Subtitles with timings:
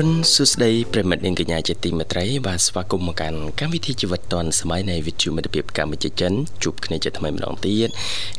[0.00, 6.32] រុនសុស្ដីប្រិមិត្តនាងកញ្ញាជាទីមេត្រីបាទស្វាគមន៍មកកាន់កម្មវិធីជីវិតឌွန်សម័យនៃវិទ្យុមិត្តភាពកម្ពុជាចិន
[6.62, 7.88] ជួបគ្នាជាថ្មីម្ដងទៀត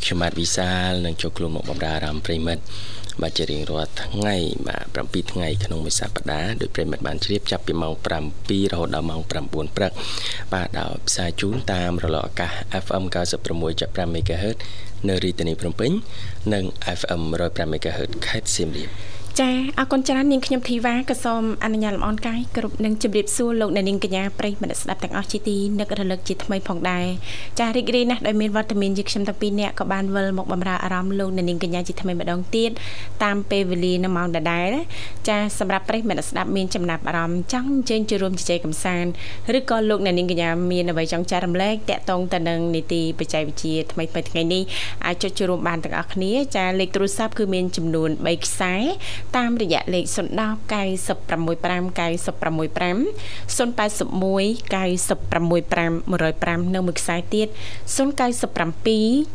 [0.04, 2.64] ខ្ញុំបាទវិសាលនឹងចូលខ្លួនមកបម្រើអារម្មណ៍ប្រិមិត្ត
[3.22, 4.36] បាទជារៀងរាល់ថ្ងៃ
[4.68, 9.92] បាទ7ថ្ងៃក្នុងមួយសប្តាហ៍ដោយប្រិមិត្តបានជ្រាបចាប់ពីម៉ោង7រហូតដល់ម៉ោង9ព្រឹក
[10.54, 12.52] បាទដោយផ្សាយជូនតាមរលកអាកាស
[12.86, 13.04] FM
[13.60, 14.58] 96.5 MHz
[15.08, 15.92] នៅរាជធានីភ្នំពេញ
[16.54, 16.66] និង
[17.00, 18.90] FM 105 MHz ខេត្តសៀមរាប
[19.40, 27.06] ចាអរគុណច្រើននាងខ្ញុំធីវ៉ាក៏សូមអនុញ្ញាតលំអរកាយគ្រប់នឹងជម្រាបសួរលោកអ្នកនាងកញ្ញាប្រិយមិត្តស្ដាប់ទាំងអស់ជាទីនឹករលឹកជាថ្មីផងដែរ
[27.60, 32.72] ចារីករាយណាស់ដោយមានវត្តមានយើងខ្ញុំទាំងពីរនាក់ក៏បានវិលមកបម្រើអារម្មណ៍លោកអ្នកនាងកញ្ញាជាថ្មីម្ដងទៀត
[33.24, 34.72] តាមពេលវេលានៅម៉ោងដដែល
[35.28, 39.12] ចាសម្រាប់ប្រិយមិត្តស្ដាប់មានចំណាប់អារម្មណ៍ចង់អញ្ជើញចូលរួមជជែកកម្សាន្ត
[39.58, 44.64] ឬក៏លោកអ្នកនាងកញ្ញាមានអ្វីចង់ចែករំលែកតាក់ទងទៅនឹងនីតិបច្ចេកវិទ្យាថ្មីថ្មីថ្ងៃនេះ
[45.06, 48.76] អាចចុចចូលរួមបានទាំងអស់គ្នាចាលេខទូរស័ព្ទគឺមានចំនួន3ខ្សែ
[49.38, 50.16] តាមរយៈលេខ010
[50.72, 52.98] 965 965
[53.58, 53.82] 081
[54.74, 55.92] 965
[56.62, 57.52] 105នៅមួយខ្សែទៀត097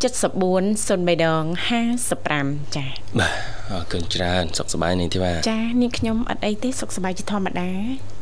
[0.03, 1.45] 74 03ដង
[2.09, 3.33] 55ចា៎បាទ
[3.71, 7.71] អរគុណច្រើនសុខសប្បាយនាងធីវ៉ាចានាងខ្ញុំអត់អីទេសុខសប្បាយជាធម្មតា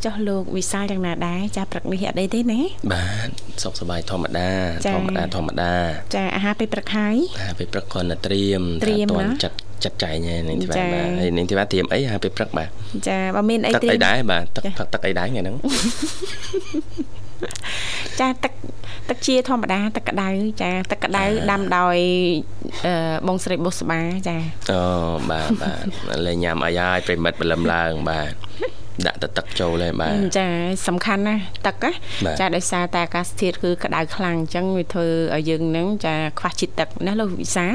[0.05, 2.61] ចុះលោកវិសាលយ៉ាងណាដែរចាព្រឹកនេះអត់អីទេណា
[2.93, 3.29] បាទ
[3.63, 4.49] សុខសប្បាយធម្មតា
[4.95, 5.73] ធម្មតាធម្មតា
[6.15, 9.09] ចាអាហារពេលព្រឹកហើយអាហារពេលព្រឹកគ្រាន់តែត្រៀមត្រៀម
[9.45, 12.69] ចិត្ត ចាត់ចែងហើយនាងធីវ៉ាបាទហើយនាងធីវ៉ាត្រៀមអីហើយពេលព្រឹកបាទ
[13.09, 15.57] ចាបើមានអីត្រៀមទឹកអីដែរបាទទឹកផឹកទឹកអីដែរថ្ងៃហ្នឹង
[18.21, 18.53] ចាទឹក
[19.09, 20.29] ទឹកជាធម្មតាទឹកក្តៅ
[20.63, 21.97] ចាទឹកក្តៅដាំដោយ
[23.27, 24.37] បងស្រីបុស្បាចា
[24.71, 24.81] អូ
[25.31, 25.73] បាទបា
[26.17, 28.33] ទលេញញ៉ាំអីហើយប្រិមិត្តបលឹមឡើងបាទ
[29.07, 30.47] ដាក់ទៅទឹកចូលហើយបាទចា
[30.87, 31.91] សំខាន់ណាស់ទឹកណា
[32.41, 37.67] ចាដោយសារតែអាកាសធាតុគឺក្តៅខ្លាំងអញ្ចឹងវាធ្វើឲ្យយើងនឹងចាខ្វះជាតិទឹកណាលោកវិសា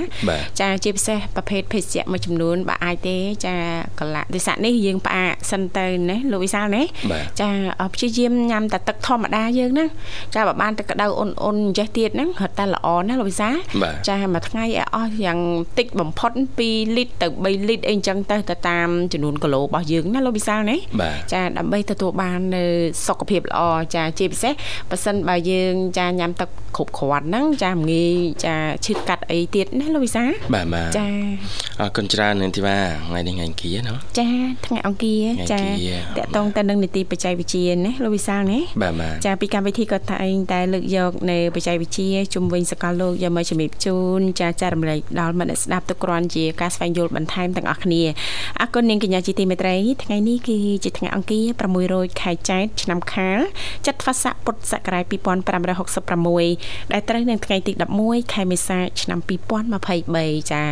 [0.60, 3.56] ចាជាពិសេសប្រភេទភេសជ្ជៈមួយចំនួនបើអាចទេចា
[4.00, 6.84] កលៈទិសៈនេះយើងផ្អាកសិនទៅណាលោកវិសាណា
[7.42, 7.50] ចា
[7.94, 9.86] ព្យាយាមញ៉ាំតែទឹកធម្មតាយើងណា
[10.36, 13.50] ចាបើបានទឹកក្តៅអ៊ុនអ៊ុនចេះទៀតហ្នឹងរត់តែល្អណាលោកវិសា
[14.10, 15.40] ចាមួយថ្ងៃឲ្យអស់យ៉ាង
[15.78, 16.32] តិចបំផុត
[16.64, 20.78] 2លីត្រទៅ3លីត្រអីអញ្ចឹងទៅទៅតាមចំនួនគីឡូរបស់យើងណាលោកវិសាណា
[21.34, 22.64] ចាដើម្បីទទួលបាននៅ
[23.08, 23.62] សុខភាពល្អ
[23.96, 24.54] ចាជាពិសេស
[24.90, 28.14] បើសិនបើយើងចាញ៉ាំទឹកគ្រប់គ្រាន់ហ្នឹងចាមិនងាយ
[28.46, 28.56] ចា
[28.86, 31.08] ឈឺកាត់អីទៀតណាលោកវិសាបាទបាទចា
[31.80, 32.78] អរគុណច្រើននាងធីវ៉ា
[33.08, 34.30] ថ្ងៃនេះថ្ងៃអង្គារណាចា
[34.66, 35.62] ថ្ងៃអង្គារចា
[36.18, 48.02] តកតងទៅនឹងនីតិបច្ចេកវិទ្យាណាលោកវិសាលណាបាទបាទចាពីកម្មវិធីក៏តែងតែលើកយកនៅបច្ចេកវិទ្យាជំវិញសកលលោកយកមកជំរាបជូនចាចែករំលែកដល់មិត្តអ្នកស្ដាប់ទៅគ្រាន់ជាការស្វែងយល់បន្ថែមទាំងអស់គ្នា
[48.62, 51.46] អរគុណនាងកញ្ញាជីទីមេត្រីថ្ងៃនេះគឺជាថ្ងៃអង្គារ
[51.82, 53.40] 600ខែចែកឆ្នាំខាល
[53.88, 55.04] ចត្វាស័កពុទ្ធសករាជ
[55.94, 57.72] 2566ដែលត្រូវនៅថ្ងៃទី
[58.04, 59.20] 11ខែមេសាឆ្នាំ
[59.86, 60.64] 2023ចា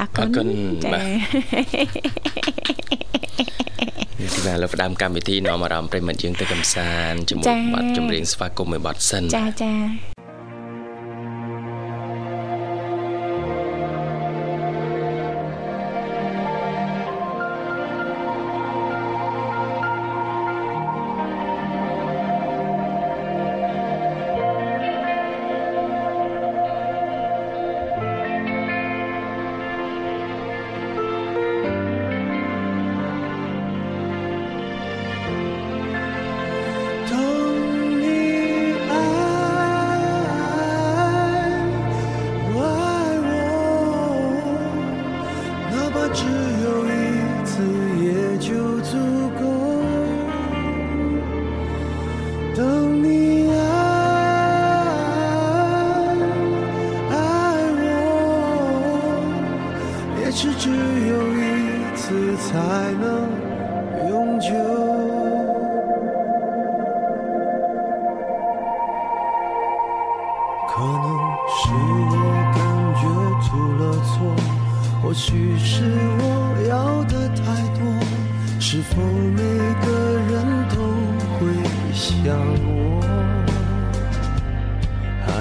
[0.00, 0.46] អរគុណ
[0.84, 10.13] ចានេះគឺលើផ្ដើមកម្មវិធីនាំអារម្មណ៍ប្រិមិត្តយើងទៅកំសាន្តជាមួយបទចម្រៀងស្វាគមន៍មួយបទសិនចាចា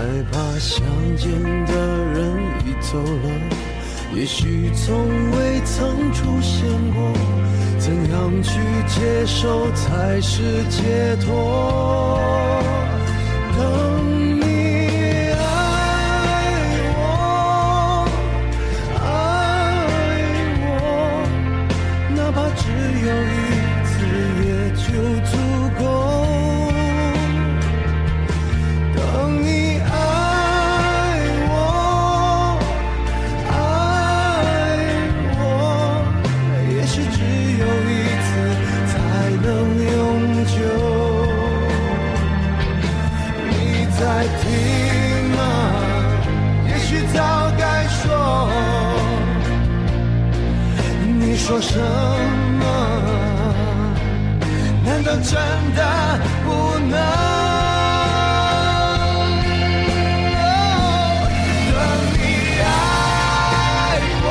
[0.03, 0.85] 害怕相
[1.15, 1.31] 见
[1.65, 1.73] 的
[2.13, 2.35] 人
[2.65, 3.29] 已走了。
[4.13, 7.13] 也许从未曾出现过，
[7.79, 12.52] 怎样去接受才是解脱？
[51.65, 51.79] 什
[52.59, 52.63] 么？
[54.85, 55.31] 难道真
[55.75, 55.79] 的
[56.43, 56.47] 不
[56.89, 56.93] 能？
[61.71, 61.75] 等
[62.11, 62.15] 你
[62.61, 62.63] 爱
[64.25, 64.27] 我，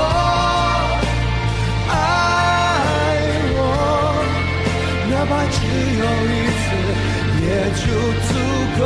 [1.88, 1.93] 爱
[3.56, 3.61] 我，
[5.11, 5.56] 哪怕只
[5.99, 6.31] 有一
[6.61, 6.64] 次，
[7.43, 7.46] 也
[7.81, 7.82] 就
[8.29, 8.31] 足
[8.79, 8.81] 够。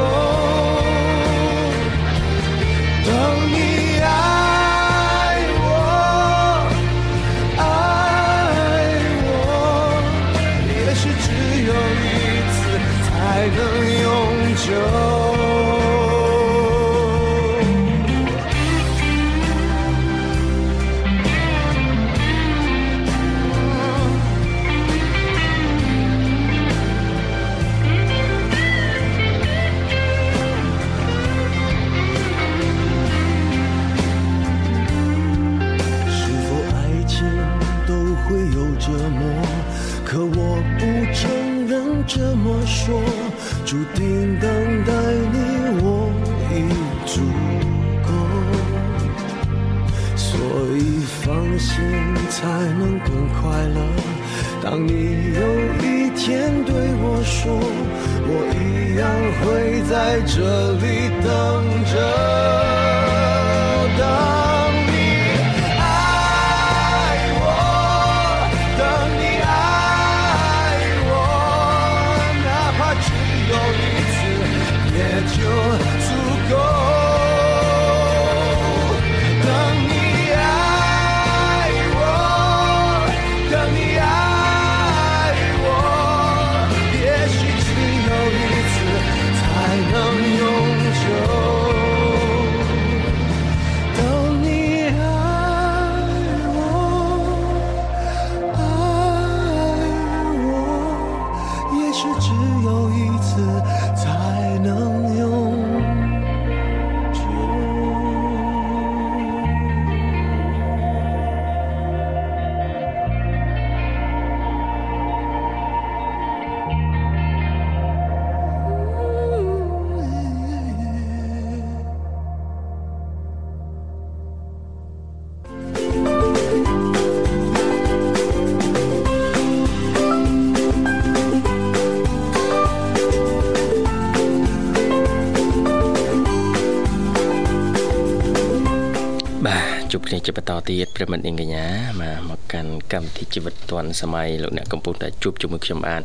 [140.96, 141.66] បន្តទៀតប្រិមិត្តនាងកញ្ញា
[142.00, 146.02] បាទមកកាន់កម្មវិធីជីវិតឌွန်សម័យលោកអ្នកកំពុងតែជួបជាមួយខ្ញុំបាន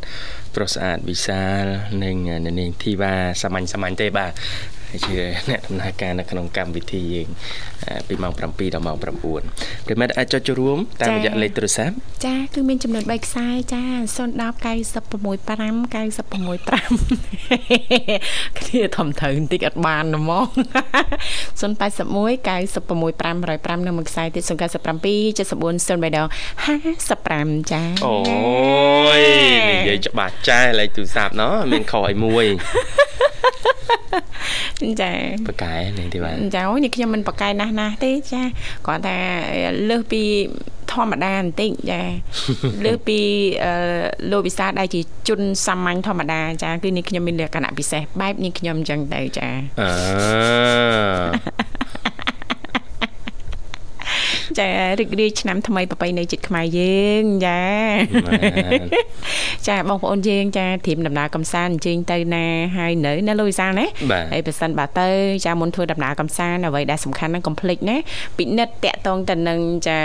[0.54, 1.64] ប្រុសស្អាតវិសាល
[2.04, 4.32] និងអ្នកនាងធីវ៉ាសាមញ្ញសាមញ្ញទេបាទ
[5.06, 5.16] ជា
[5.50, 7.28] អ្នកដំណើរការនៅក្នុងកម្មវិធីយើង
[8.08, 8.40] ពីម៉ោង7
[8.74, 9.14] ដល់ម៉ោង9ប្រិ
[10.00, 11.94] មិត្តអាចចុចចូលរួមតាមរយៈលេខទូរស័ព្ទ
[12.26, 13.82] ចាគឺមានចំនួន3ខ្សែចា
[14.16, 20.46] 010 965 965គ្នាធំត្រូវបន្តិចអត់បានហ្មង
[21.60, 24.52] 081 965 505នៅមួយខ្សែទៀត097 74
[25.88, 25.90] 03
[27.08, 28.16] 55ចាអូ
[29.18, 29.20] យ
[29.70, 32.46] និយាយច្បាស់ចាស់លេខទូរស័ព្ទណោះមានខឲ្យមួយ
[35.00, 35.12] ចា
[35.46, 38.42] បកកែនាងធីវ៉ាចាអូយនេះខ្ញុំមិនប្រកែកណាស់ណាស់ទេចា
[38.86, 39.16] គាត់ថា
[39.88, 40.22] លើសពី
[40.92, 42.02] ធម្មតាបន្តិចចា
[42.84, 43.18] លើសពី
[43.64, 43.72] អឺ
[44.30, 49.48] លោកវិសាដែលជាជនសាមញ្ញធម្មតាចាគឺនេះខ្ញុំមានលក្ខណៈពិសេសបែបនេះខ្ញុំអញ្ចឹងទៅចា
[49.80, 49.90] អឺ
[54.58, 54.68] ចា
[54.98, 57.60] រីករាយឆ្នាំថ្មីប្របីនៃចិត្តខ្មែរយើងចា
[59.68, 62.44] ចាបងប្អូនយើងចាត្រៀមដំណើរកំសាន្តអញ្ជើញទៅណា
[62.76, 63.86] ហើយនៅណាលោកវិសាលណា
[64.32, 65.08] ហើយប្រសិនបើទៅ
[65.46, 67.96] ចាមុនធ្វើដំណើរកំសាន្តអ្វីដែលសំខាន់ហ្នឹងកុំភ្លេចណា
[68.38, 69.58] ពិនិត្យតាក់ទងទៅនឹង
[69.88, 69.98] ចា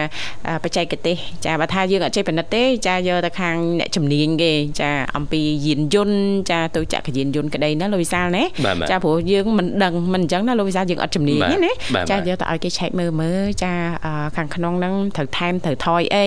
[0.64, 1.16] បច្ចេកទេស
[1.46, 4.52] ចាបើថាយើងអត់ចេះពិនិត្យទេចាយកទៅខាងអ្នកជំនាញគេ
[4.82, 6.20] ចាអំពីយានយន្ត
[6.52, 8.44] ចាទៅចក្រយានយន្តក្តីណាលោកវិសាលណា
[8.90, 11.72] ចាព្រោះយើងមិនដឹងមិនអញ្ចឹងណាលោកវិសាលយើងអត់ជំនាញណា
[12.12, 13.74] ចាយកទៅឲ្យគេឆែកមើលមើលចា
[14.06, 16.26] អឺខាងក្នុងហ្នឹងត្រូវថែមត្រូវថយអី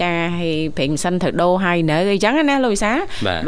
[0.00, 2.92] ចាហើយប្រេងម៉ាស៊ីនត្រូវដូរហើយនៅអីចឹងណាលោកវិសា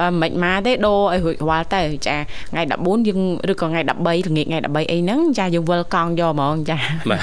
[0.00, 2.16] បើមិនមកទេដូរឲ្យរួចរាល់ទៅចា
[2.50, 3.20] ថ្ងៃ14យើង
[3.52, 6.78] ឬក៏ថ្ងៃ13ល្ងាចថ្ងៃ13អីហ្នឹងចាយើងវិលកង់យកហ្មងចា
[7.10, 7.18] បា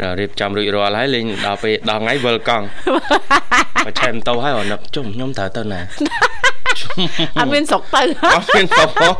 [0.00, 2.64] ទរៀបចំរួចរាល់ហើយលេងដល់ពេលដល់ថ្ងៃវិលកង់
[3.86, 5.80] បើឆែមតោហើយអត់ជុំខ្ញុំត្រូវទៅណា
[7.38, 8.02] អត់មានស្រុកទៅ
[8.34, 9.14] អត់មានស្រុកផង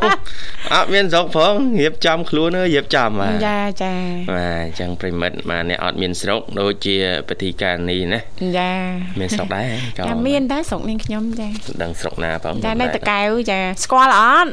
[0.73, 3.93] អត់មានស្រុកផងរៀបចំខ្លួនរៀបចំបាទចាចា
[4.35, 6.95] បាទអញ្ចឹងប្រិមិត្តបាទអ្នកអត់មានស្រុកដូចជា
[7.29, 8.19] ពិធីការនេះណា
[8.59, 8.71] ចា
[9.19, 9.67] មានស្រុកដែរ
[9.97, 11.47] ចាមានដែរស្រុកនាងខ្ញុំចា
[11.83, 14.49] ដឹងស្រុកណាបងចានៅតកែវចាស្គាល់អត់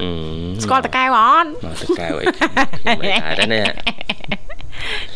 [0.65, 1.49] ស្គាល់តកែវអត់
[1.83, 3.65] តកែវអីខ្ញុំមិនដែរនេះ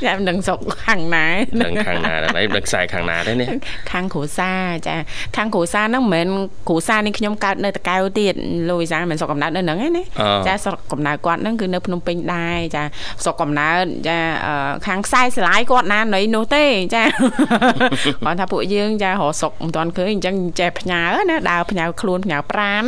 [0.05, 1.27] ចាំដឹងសុកខាងណា
[1.63, 3.49] ដឹងខាងណាដែរដឹងខ្សែខាងណាទេនេះ
[3.91, 4.97] ខាងគ្រួសារចា
[5.37, 8.35] ខាងគ្រួសារហ្នឹងមិនមែនគ្រួសារនេះខ្ញុំកើតនៅតកែវទៀត
[8.71, 10.03] លូវីសាមិនសុកកំណើតនៅហ្នឹងឯណា
[10.47, 12.83] ចាសុកកំណើតគាត់ហ្នឹងគឺនៅភ្នំពេញដែរចា
[13.25, 14.19] សុកកំណើតចា
[14.87, 16.65] ខាងខ្សែស្រឡាយគាត់ណានៅនោះទេ
[16.95, 17.03] ចា
[18.25, 22.83] គាត់ថាពួកយើងចារកសុកមិនទាន់ឃើញអញ្ចឹងចេះផ្ញើណាដើរផ្ញើខ្លួនផ្ញើប្រាន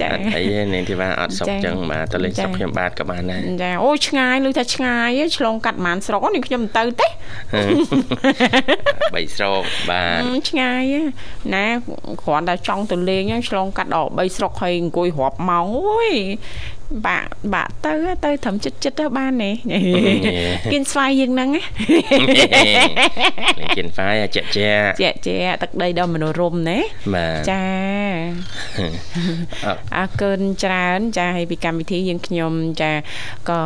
[0.00, 0.42] ចាអី
[0.74, 7.08] នាងធីវ៉ាអត់សុកចឹងបាទទៅលេងសុកខ្ញុំបាទក៏បានដែរចាអូឆ្ងាយឮថាឆ្ងាយឆ្លងកាត់ប្រហែលស្រុកនេះខ្ញុំមិនទៅទេ
[9.14, 10.82] បីស្រុកបាទឆ្ងាយ
[11.54, 11.66] ណា
[12.22, 16.12] គ្រាន់តែចង់ទៅលេងឆ្លងកាត់ដល់បីស្រុកហើយអង្គុយរាប់ម៉ោងអូយ
[17.06, 17.92] បាក់បាក់ទៅ
[18.24, 19.50] ទៅត្រឹមចិត្តចិត្តទៅបានទេ
[20.72, 21.48] គៀនស្វាយយើងហ្នឹង
[23.76, 24.68] គៀនស្វាយជាក់ជា
[25.00, 26.78] ជាក់ជាទឹកដីដ៏មនោរម្យណា
[27.14, 27.62] បាទចា
[29.96, 32.52] អរគុណច្រើន ចាហើយពីកម្មវិធីយើងខ្ញុំ
[32.82, 32.92] ចា
[33.50, 33.62] ក៏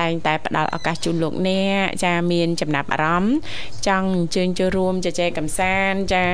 [0.00, 3.34] តែងតែផ្ដល់ឱកាសជូនលោកអ្នកចាមានចំណាប់អារម្មណ៍
[3.86, 6.24] ចង់អញ្ជើញចូលរួមជជែកកម្សាន្តចា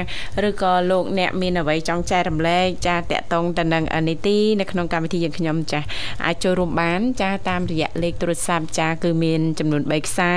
[0.48, 5.80] ឬក៏លោកអ្នកមានអ្វីចង់ចែករំលែកចាតកតងទៅនឹងនីតិនៅក្នុងកម្មវិធីយើងខ្ញុំចា
[6.24, 10.36] អាចចូលរួមបានចាតាមរយៈលេខទូរស័ព្ទចាគឺមានចំនួន3ខ្សែ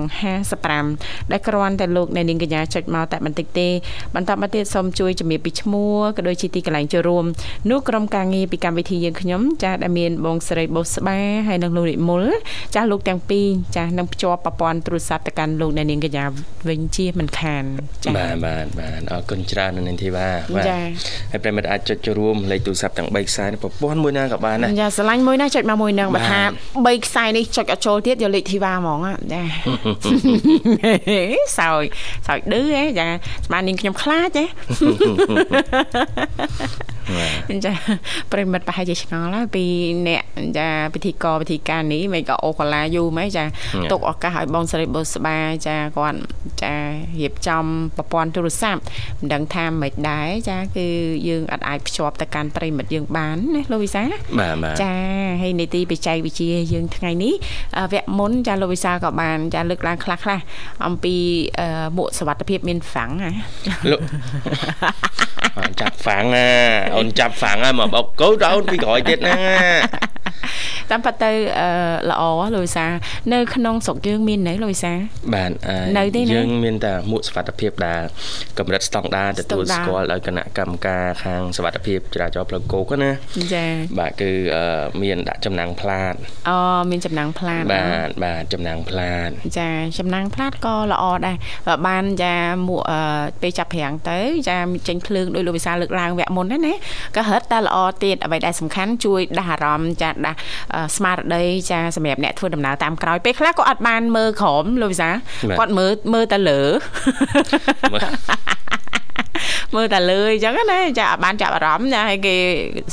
[0.70, 3.70] 55ដែលគ្រាន់តែលោកអ្នកនាងកញ្ញាចុចមកតែបន្តិចទេ
[4.16, 7.26] បន្តមកទៀតសូមជួយជំរាបពីឈ្មោះក៏ដូចជាទីកន្លែងចូលរួម
[7.70, 12.24] នោះក្រុមការងារពីកម្មវិធីយើងខ្ញុំចាដែលមានបងស្រីបូស្បាហើយនិងលោកនិមល
[12.76, 16.26] ចាលោកទាំងពីរចាស់នឹងភ្ជាប់ប្រព័ន្ធទូរស័ព្ទទៅកាន់លោកអ្នកនាងកញ្ញា
[16.70, 17.64] វិញជាមិនខាន
[18.04, 20.66] ចា៎បាទបាទបាទអរគុណច្រើននៅនាងធីវ៉ាបាទ
[21.32, 26.42] ហើយប្រិមិត្តអាចចុចចូលរួមលេខទូរស័ព្ទទាំង3ខ្សែប្រព័ន្ធមួយណាក៏បានដែរចាស្រឡាញ់មួយណាចុចមកមួយនឹងបើថា
[26.76, 29.00] 3ខ្សែនេះចុចអត់ចូលទៀតយកលេខធីវ៉ាហ្មង
[29.34, 29.42] ចា
[31.60, 31.84] សោយ
[32.28, 33.08] សោយឌឺហ៎ចា
[33.46, 34.46] ស្មាននាងខ្ញុំខ្លាចហ៎
[37.66, 37.74] ចា
[38.32, 39.66] ប្រិមិត្តប្រហែលជាឆ្ងល់ហើយពី
[40.08, 40.24] អ្នក
[40.58, 43.46] ចាពិធីករពិធីការនេះមិនក៏អូកាឡាយូរម៉េចចា
[43.92, 45.38] ទុកឱកាសឲ្យបងស្រីបុស្បា
[45.68, 46.20] ចាគាត់
[46.64, 46.76] ចា
[47.20, 47.64] រៀបចំ
[47.98, 48.82] ប្រព័ន្ធទូរស័ព្ទ
[49.20, 50.88] មិនដឹងថាមិនដែរចាគឺ
[51.28, 54.04] យើងអាចអាចភ្ជាប់ទៅកាន់ប្រិមិត្តយើងបានណាលោកវិសា
[54.40, 54.94] បាទបាទចា
[55.42, 57.34] ហើយនីតិបច្ចេកវិទ្យាយើងថ្ងៃនេះ
[57.94, 60.40] វគ្គមុនចាលោកវិសាក៏បានចាលើកឡើងខ្លះខ្លះ
[60.86, 61.16] អំពី
[61.98, 63.32] មួកសវត្ថភាពមានហ្វាំងណា
[63.92, 64.02] លោក
[65.82, 66.48] ចាប់ហ្វាំងណា
[66.96, 69.36] អូនចាប់ហ្វាំងហើយមកបោកកូនទៅអូនពីក្រោយទៀតណា
[70.92, 71.32] តាមពិតទៅ
[72.12, 72.86] ល្អលោកវិសា
[73.34, 74.94] នៅក្នុងស្រុកយើងមាននៅលោកវិសា
[75.34, 75.52] បាទ
[75.98, 78.02] នៅទេយើងមានតែមួកសុវត្ថិភាពដែល
[78.60, 83.12] កម្រិតស្តង់ដារទទួលស្គាល់ដោយគណៈកម្មការខាងសុវត្ថិភាពចរាចរណ៍ផ្លូវគោកណា
[83.54, 84.32] ចា៎បាទគឺ
[85.04, 86.14] មានដាក់ចំណាំងផ្លាត
[86.50, 86.58] អូ
[86.90, 89.30] មានចំណាំងផ្លាតបាទបាទចំណាំងផ្លាត
[89.60, 91.38] ចាចំណាំងផ្លាតក៏ល្អដែរ
[91.88, 92.36] បានចា
[92.68, 92.82] មួក
[93.42, 96.74] ពេលចាប់ប្រាំងទៅចាចេញភ្លើងដោយលោកវិសាលើកឡើងវគ្គមុនណា
[97.16, 100.38] ក៏រឹតតែល្អទៀតអ្វីដែលសំខាន់ជួយដាស់អារម្មណ៍ចាដាស់
[100.96, 105.10] ស្មារតីចាសម្រាប់អ្នកធ្វើដំណើរតាមក្រោយពេលខ្លះក៏អត់បានមើលក្រោមលោកវិសា
[105.60, 106.62] គាត់មើលមើលតែលើ
[109.76, 112.36] មើលតែលើអញ្ចឹងណាចាអត់បានចាប់អារម្មណ៍ណាហើយគេ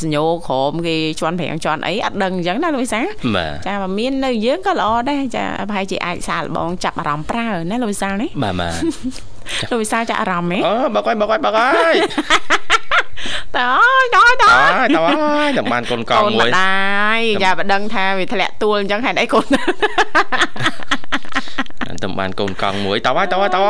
[0.02, 3.00] សញ្ញោក្រមគេជន់ប្រាំងជន់អីអត់ដឹងអញ្ចឹងណាលោកវិសា
[3.66, 8.72] ចាបើមាននៅយើងក៏ល្អដែរចាប្រហែលជាអាចសាលបងចាប់អារម្មណ៍ប្រើណាលោកវិសានេះបាទបាទ
[9.70, 11.94] លោកវិសាចាប់អារម្មណ៍ហ៎អូបើកអើយបើកអើយបើកអើយ
[13.56, 14.52] តើអើយតើតើ
[14.96, 15.04] តើតើ
[15.58, 23.60] តែបានកូនកងមួយដែរយ៉ាបើដឹងថាវាធ្លាក់ទួលអញ្ចឹងហេតុអីកូនតែបានកូនកង់មួយតើហើយតើហើយតើ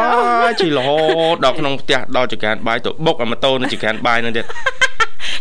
[0.44, 0.98] ហើយជីរហូ
[1.34, 4.44] តដល់ក្នុងផ្ទះដល់ចកានបាយទៅបុកអាម៉ូតូនៅចកានបាយនោះទៀត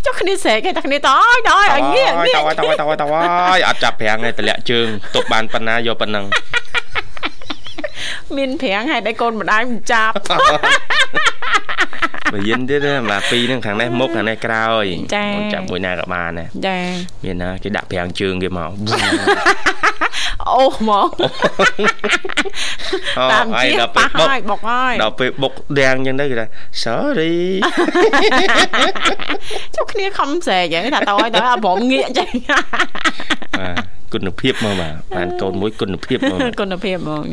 [0.06, 3.06] ចុះគ្នាស្រែកតែគ្នាតើហើយតើហើយងាកងាកតើហើយតើហើយតើហើយតើ
[3.52, 6.26] ហើយអត់ចាប់ប្រាំងទេតម្លាក់ជើងទុកបានប៉ុណ្ណាយកប៉ុណ្ណឹង
[8.38, 10.14] មានប្រាំងហេតុអីកូនម្ដាយមិនចាប់
[12.34, 14.86] បើយិនទៀតបាទពីរហ្នឹងខាងនេះមុខខាងនេះក្រោយ
[15.36, 16.79] អូនចាប់មួយណាក៏បានដែរចា
[17.24, 18.72] មានណាគេដាក់ប្រាំងជើងគេមក
[20.50, 21.07] អូហ្មង
[23.31, 26.46] តាមជាប៉ះហើយបុកហើយដល់ពេលបុកដាំងអញ្ចឹងទៅគេថា
[26.84, 27.36] sorry
[29.75, 32.29] ចុះគ្នាខំស្រែកហ្នឹងថាតើឲ្យតើព្រមងាកចេញ
[33.60, 37.24] បាទ គុណភាពមកបាទបានកូនមួយគុណភាពមកគុណភាពហ្មង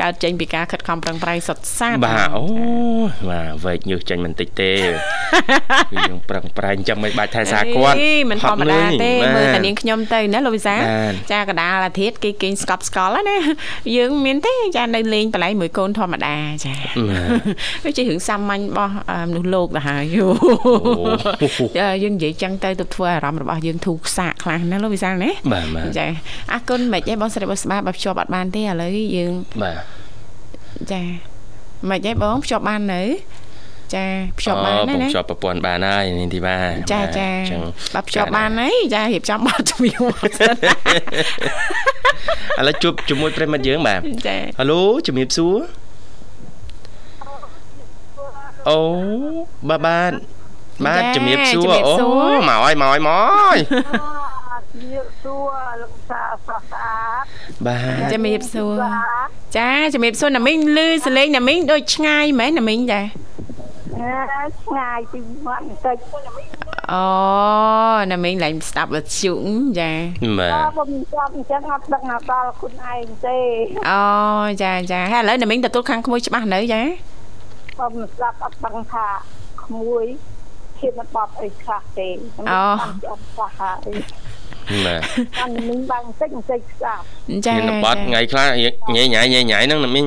[0.00, 2.44] កើតចេញពីការខិតខំប្រឹងប្រែងសុទ្ធសាធបាទអូ
[3.30, 4.72] បាទវែកញើសចេញមិនតិចទេ
[6.08, 7.96] យើងប្រឹងប្រែងចាំមិនបាច់ថែសារគាត់
[8.30, 10.76] មិនធម្មតាទេមើលតែនាងខ្ញុំទៅណាលោកវិសា
[11.32, 13.38] ចាកដាលអាធិតគេគេស្កប់ស្កល់ណា
[13.96, 16.74] យើងមានទេចានៅលេងបល័យមួយកូនធម្មតាចា
[17.84, 18.94] វាជារឿងសាមញ្ញរបស់
[19.28, 20.26] មនុស្សលោកទៅហើយយូ
[22.02, 26.07] យើងនិយាយចឹងទៅទៅធ្វើអារម្មណ៍របស់យើងធូរខ្សាកខ្លះណាលោកវិសាណាបាទចា
[26.52, 29.76] អរគុណមិនអីបងស្រីបុស្បាបើភ្ជាប់អត់បានទេឥឡូវយើងបាទ
[30.92, 31.02] ចា
[31.90, 33.02] មិនអីបងភ្ជាប់បាននៅ
[33.94, 34.04] ចា
[34.38, 36.56] ភ្ជាប់បានណាណាភ្ជាប់ប្រព័ន្ធបានហើយនេះទីបា
[36.92, 37.28] ចាចា
[37.94, 40.54] បើភ្ជាប់បានហើយចារៀបចំបទជំរាបមកសិន
[42.58, 45.56] ឥឡូវជួបជាមួយប្រិមិត្តយើងបាទចាហៅឡូជំរាបសួរ
[48.68, 48.78] អូ
[49.68, 50.12] បាទបាទ
[50.86, 51.94] បាទជំរាបសួរអូ
[52.48, 53.58] មកហើយមកហើយមកហើយ
[54.72, 57.24] ជំរាបសួរលោក សាស្រស់ស្អាត
[57.66, 58.74] បាទជំរាបសួរ
[59.56, 63.02] ចាជំរាបសួរណាមីងលឺសលេងណាមីងដូចឆ្ងាយមែនណាមីងចា
[64.64, 65.96] ឆ្ងាយពីមាត់បន្តិច
[66.92, 67.04] អូ
[68.12, 69.32] ណាមីងឡើងស្ដាប់វិទ្យុ
[69.80, 69.92] ចា
[70.38, 73.38] បាទខ្ញុំចាប់អញ្ចឹងអត់ដឹងដល់ខ្លួនឯងទេ
[73.90, 74.02] អូ
[74.62, 76.82] ចាចាហើយឥឡូវណាមីងទទួលខាងក្មួយច្បាស់នៅចា
[77.74, 79.06] ខ្ញុំស្ដាប់អត់ដឹងថា
[79.62, 80.04] ក្មួយ
[80.78, 82.62] ឈាមបបអីខ្លះទេអូ
[83.10, 83.88] អត់ខ្លះហើយ
[84.86, 85.00] បាទ
[85.40, 87.02] អាមីងបាំងបន្តិចបន្តិចស្ដាប់
[87.46, 88.48] ចាមានបត់ថ្ងៃខ្លះ
[88.94, 90.06] ញ៉ៃញ៉ៃញ៉ៃញ៉ៃហ្នឹងណាមីង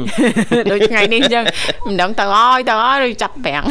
[0.71, 1.43] ដូចថ្ងៃនេះអញ្ចឹង
[1.87, 3.65] មិនដឹងទៅអើយទៅអើយឬចាប់ប្រាំង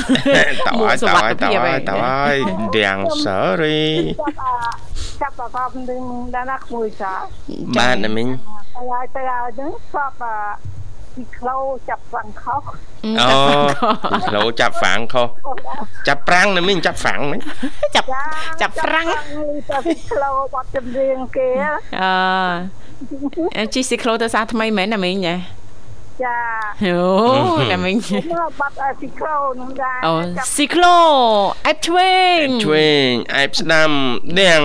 [0.66, 2.36] ទៅអើយទៅអើយទៅអើយទៅអើយ
[2.76, 3.80] រាំង sorry
[5.22, 6.02] ចាប់បាប់នឹង
[6.34, 7.12] ដល់ណាក្មួយចា
[7.76, 8.28] បាទណាមីង
[8.74, 10.22] ទៅហើយទៅហើយហ្នឹងស្ប
[11.20, 12.62] ពីក្លោចាប់ហ្វាំងខុស
[13.20, 13.28] អូ
[14.12, 15.28] ពីក្លោចាប់ហ្វាំងខុស
[16.08, 17.40] ចាប់ប្រាំងណាមីងចាប់ហ្វាំងមិញ
[17.94, 18.06] ចាប់
[18.60, 19.06] ចាប់ប្រាំង
[19.70, 21.48] ទៅពីក្លោបត់ចម្រៀងគេ
[23.56, 25.36] អឺជីស៊ីក្លោទៅសាថ្មីមែនណាមីងចា
[26.24, 26.38] ចា
[26.84, 26.98] អូ
[27.72, 27.96] ណាមីង
[28.60, 30.12] បាត់ស៊ីក្លោនោះដែរអូ
[30.56, 30.98] ស៊ីក្លោ
[31.66, 33.90] អែបឆ្វេងឆ្វេងអែបស្ដាំ
[34.38, 34.64] ដៀង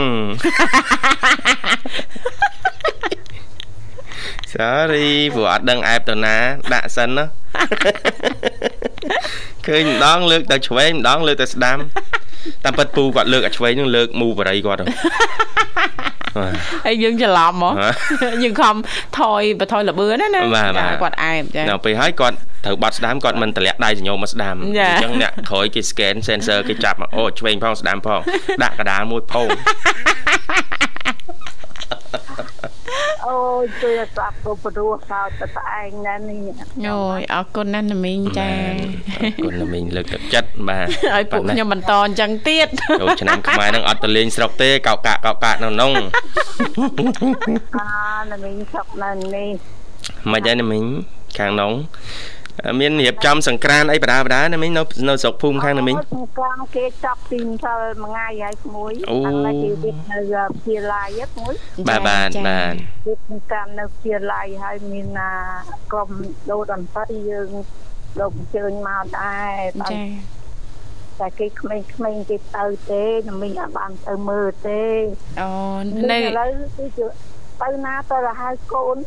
[4.58, 6.36] sorry ព្រោះអត់ដឹងអែបទៅណា
[6.74, 7.26] ដាក់សិនណា
[9.68, 11.78] ឃើញម្ដងលើកទៅឆ្វេងម្ដងលើកទៅស្ដាំ
[12.64, 14.80] តាមពិតពូគាត់លើកអាឆ្វេងនឹងលើកមូបរិយគាត់
[16.86, 17.70] ហើយយើងច្រឡំហ៎
[18.44, 18.76] យើងខំ
[19.20, 20.42] ថយបថយលបឿនណាណា
[21.02, 28.22] គាត់អែបចាដល់ពេលហើយគាត់ត្រូវបាត់ស្ដាំគាត់មិនតម្លាក់ដៃសញ្ញោមកស្ដាំអញ្ចឹងអ្នកក្រោយគេ scan sensor គេចាប់អូឆ្វេងផងស្ដាំផង
[28.64, 29.48] ដាក់កដាលមួយផោង
[33.28, 36.42] អូយជួយស្ដាប់ទៅព្រោះសោតតែឯងណានេះ
[36.88, 38.50] អូយអរគុណណាស់ណាមីងចា
[39.22, 42.68] អរគុណណាមីងលើកទឹកចិត្តបាទឲ្យពួកខ្ញុំបន្តអញ្ចឹងទៀត
[43.02, 45.92] ចូលឆ្នាំខ្មែរនឹងអត់ទៅលេងស្រុកទេកោកកាកកោកកាកនៅក្នុង
[47.78, 49.50] អាណាមីងស្រុកនៅនេះ
[50.32, 50.84] មិនដែរណាមីង
[51.38, 51.72] ខាងក្នុង
[52.80, 61.54] មានរៀបចំសង្ក្រានអីបដាបដាណាមីងនៅនៅស្រុកភូមិខាងណាមីងសង្ក្រានគេចាប់ពីម្សិលមួយថ្ងៃហើយក្មួយឥឡូវគេវិទ្នៅវិទ្យាល័យក្មួយ
[61.88, 62.74] បាទបាទបាទ
[63.08, 65.32] វិទ្យាកម្មនៅវិទ្យាល័យហើយមានណា
[65.92, 66.10] ក្រុម
[66.52, 67.50] ដូតន្ត្រីយើង
[68.20, 70.02] លោកអញ្ជើញមកដែរចា
[71.20, 73.06] តែគេក្មេងៗគេទៅទេ
[73.42, 74.84] មិនអត់បានទៅមើលទេ
[75.42, 75.50] អូ
[76.12, 76.86] នៅឥឡូវគឺ
[77.62, 78.98] ទៅណាទៅរហៅកូន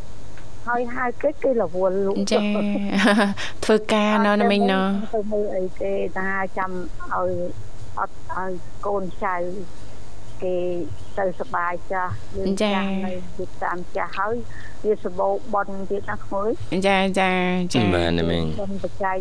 [0.69, 2.41] ហើយហៅគេគេរវល់លក់ចា
[3.65, 4.81] ធ្វើការណោណាមីងណោ
[5.15, 6.71] ទៅមើលអីគេថាចាំ
[7.11, 7.31] ឲ្យ
[7.99, 8.51] អត់ឲ្យ
[8.85, 9.35] កូនចៅ
[10.41, 10.55] គេ
[11.17, 14.35] ទៅសបាយចាស់យើងចាស់នៅទីតាមចាស់ហើយ
[14.85, 16.49] វាសបោបនទៀតណាក្មួយ
[16.87, 17.31] ចាចា
[17.73, 18.45] ចាមែនមែន
[18.83, 19.17] បច្ច័យ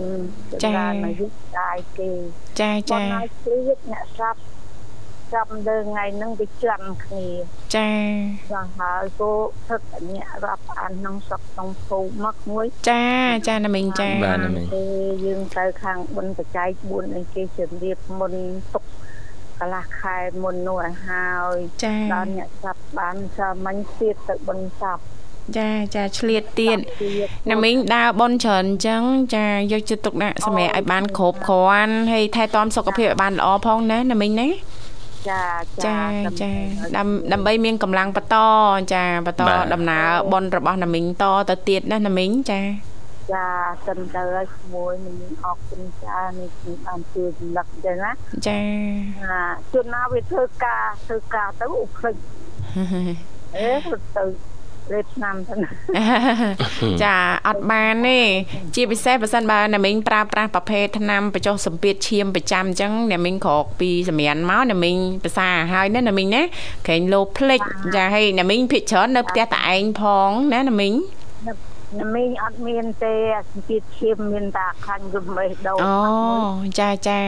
[0.00, 0.70] 4ចា
[1.04, 2.10] នៅយុទ្ធដាយគេ
[2.60, 4.38] ចាចាបនឲ្យព្រៀតអ្នកស្រាប់
[5.34, 7.26] ចាប់លើថ្ងៃហ្នឹងវាចាំគ្នា
[7.76, 7.90] ចា
[8.52, 9.30] ចាហើយគោ
[9.68, 13.04] ទឹកអ្នករាប់អានក្នុងស្រុកក្នុងភូមិមកមួយចា
[13.48, 14.66] ចាណាមីងចាបាទណាមីង
[15.24, 18.34] យើងទៅខាងបុណ្យបច្ច័យ4នេះគេជំរាបមុន
[18.72, 18.84] ទុក
[19.58, 21.56] កន្លះខែមុននោះឲ្យហើយ
[22.12, 25.02] ដល់អ្នកចាប់បានសាមញ្ញទៀតទៅបុណ្យចាប់
[25.58, 26.78] ចាចាឆ្លៀតទៀត
[27.50, 29.02] ណាមីងដើរបនច្រើនអញ្ចឹង
[29.36, 34.48] ចាយកចិត្តទុកដាក់សម្រាប់ឲ្យបានគ្រប់គ្រាន់ហើយថែទាំសុខភាពឲ្យបានល្អផងណាណាមីងណា
[35.28, 35.42] ចា
[35.86, 35.98] ចា
[36.42, 36.50] ចា
[37.32, 38.36] ដើម្បីមានកម្លាំងបន្ត
[38.92, 42.60] ចាបន្តដំណើរបនរបស់ណាមីងតទៅទៀតណាណាមីងចា
[43.32, 43.46] ចា
[43.86, 48.12] សិនទៅឲ្យក្មួយនឹងអរគុណចានេះគឺបានជួយសម្លឹកចឹងណា
[48.48, 48.60] ចា
[49.72, 52.16] ជួនណាវាធ្វើការធ្វើការទៅឧភ្លេច
[53.56, 53.70] អេ
[54.16, 54.24] ទៅ
[54.92, 55.54] លេបឆ្នាំទៅ
[57.04, 57.16] ចា
[57.48, 58.18] អត់បានទេ
[58.74, 66.42] ជាពិសេសបើសិនបើណាមីងប្រើប្រាស់ប្រភេទថ្នាំបញ្ចុះសម្ពាធឈាមប្រចាំអញ្ចឹងណាមីងក្រោកពីសម្រានមកណាមីងភាសាហើយណាណាមីងណា
[66.86, 67.60] ក្រែងលោភ្លេច
[67.96, 70.94] ចាហើយណាមីងភិកច្រើននៅផ្ទះតឯងផងណាណាមីង
[72.00, 73.14] ណាមីងអត់មានទេ
[73.52, 75.94] សម្ពាធឈាមមានតែខាញ់យំបេះដូងអូ
[76.80, 77.20] ចាចា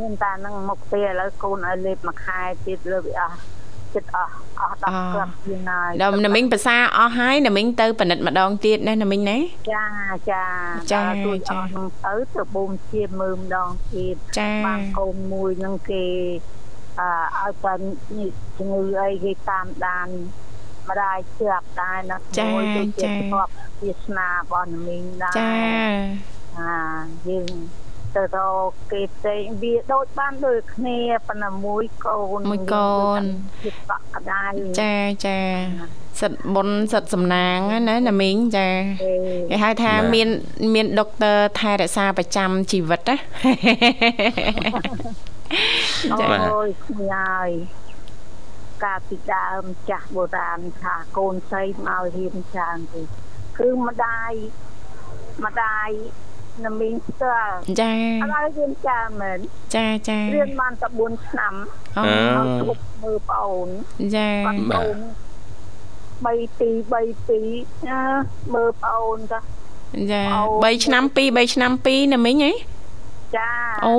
[0.00, 3.36] មានតែនឹងមុខទេឥឡូវកូនឲ្យលេបមួយខែទៀតលើវាអស់
[3.96, 9.38] ចិត្តអស់អស់10គ្រាប់ជាងហើយដល់ណាមីងភាសាអស់ហើយណាមីងទៅពិនិត្យម្ដងទៀតណាណាមីងណា
[9.72, 9.86] ចា
[10.30, 10.44] ចា
[10.92, 11.02] ចា
[11.50, 11.58] ចា
[12.06, 14.16] ទៅទៅបូមជាមើលម្ដងទៀត
[14.66, 16.04] បានកូនមួយនឹងគេ
[17.00, 17.72] អឺឲ្យតែ
[18.58, 20.08] ជំងឺអីគេតាមដាន
[20.88, 22.16] ម្ដាយជាប់ដែរណា
[22.52, 25.50] មួយទៅជាធ្លាប់វាសនារបស់ណាមីងដែរចា
[26.58, 26.74] អា
[27.28, 27.50] យើង
[28.16, 30.98] ទៅរកគេផ្សេងវាដូចបានដូចគ្នា
[31.28, 33.22] ប៉ុន្តែមួយកូនមួយកូន
[33.64, 34.44] ជាបកដៅ
[34.80, 34.94] ចា
[35.26, 35.38] ចា
[36.20, 38.68] សិតបុនសិតសំណាងណាណាមីងចា
[39.50, 40.28] គេហៅថាមាន
[40.74, 43.16] មានដុកទ័រថែរក្សាប្រចាំជីវិតណា
[46.20, 47.50] ចាអូយខ្ញុំហើយ
[48.84, 53.02] កាលពីដើមចាស់បុរាណថាកូនស្រីមករៀនច្រើនទេ
[53.58, 54.32] គឺម្ដាយ
[55.44, 55.90] ម្ដាយ
[56.64, 57.38] ណាមីងស្ទើ
[57.80, 59.38] ចាឥឡូវរៀនច្រើនមែន
[59.74, 61.54] ចាចារៀនបានតែ4ឆ្នាំ
[61.96, 62.02] អូ
[62.60, 63.68] គ្រប់មើលប្អូន
[64.16, 64.56] ចាបាទ
[66.24, 66.96] 3 2
[67.28, 68.00] 3 2ណា
[68.54, 69.40] មើលប្អូនចា
[70.12, 70.22] ចា
[70.54, 72.52] 3ឆ្នាំ2 3ឆ្នាំ2ណាមីងហ៎
[73.36, 73.50] ចា
[73.86, 73.96] អូ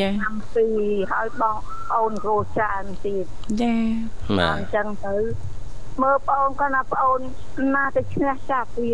[0.00, 0.34] ចាឆ្នាំ
[0.74, 1.56] 2ហើយបង
[1.94, 3.26] អូនគ្រូច្រើនទៀត
[3.60, 3.74] ចា
[4.38, 5.16] បាទអញ្ចឹងទៅ
[6.02, 7.20] មើលប្អូនគាត់ណាប្អូន
[7.74, 8.92] ណាទៅឈ្នះចាប់វា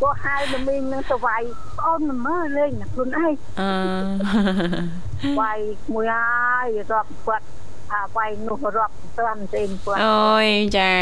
[0.00, 1.42] ពួកហៅល្មីងនឹងទៅវាយ
[1.78, 5.58] ប្អូនមិនមើលលេងខ្លួនឯងអឺវាយ
[5.94, 7.46] មួយហើយរាប់គាត់
[7.92, 10.92] អាវាយនោះរាប់ស្រាំទេគាត់អូយចា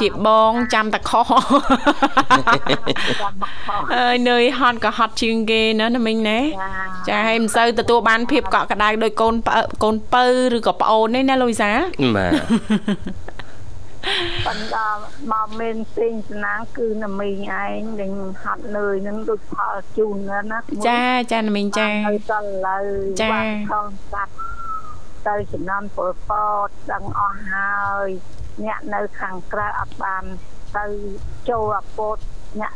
[0.00, 1.30] ជាបងចាំតខុស
[3.94, 6.38] អើយនឿយហត់ក៏ហត់ជាងគេណាណាមីងណា
[7.08, 9.34] ចាហើយមិនសូវទទួលបានភាពកក់ក្ដៅដោយកូន
[9.82, 10.24] កូនពៅ
[10.56, 11.70] ឬក៏ប្អូនទេណាលូយសា
[12.16, 12.32] បាទ
[14.46, 14.88] ប៉ុន្តែ
[15.32, 18.12] មកមានពេញស្នាងគឺណាមីងឯងដែល
[18.42, 20.16] ហត់នឿយនឹងដូចផលជូន
[20.52, 22.34] ណាចាចាណាមីងចាហើយត
[22.66, 22.78] លើ
[23.22, 23.28] ចា
[23.70, 24.32] ខំកាត់
[25.26, 26.30] ទៅចំណាំពលព
[26.66, 28.08] តដឹងអស់ហើយ
[28.64, 30.24] អ្នកនៅខាងក្រៅអត់បាន
[30.76, 30.84] ទៅ
[31.50, 32.16] ចូលអពត
[32.60, 32.72] អ្នក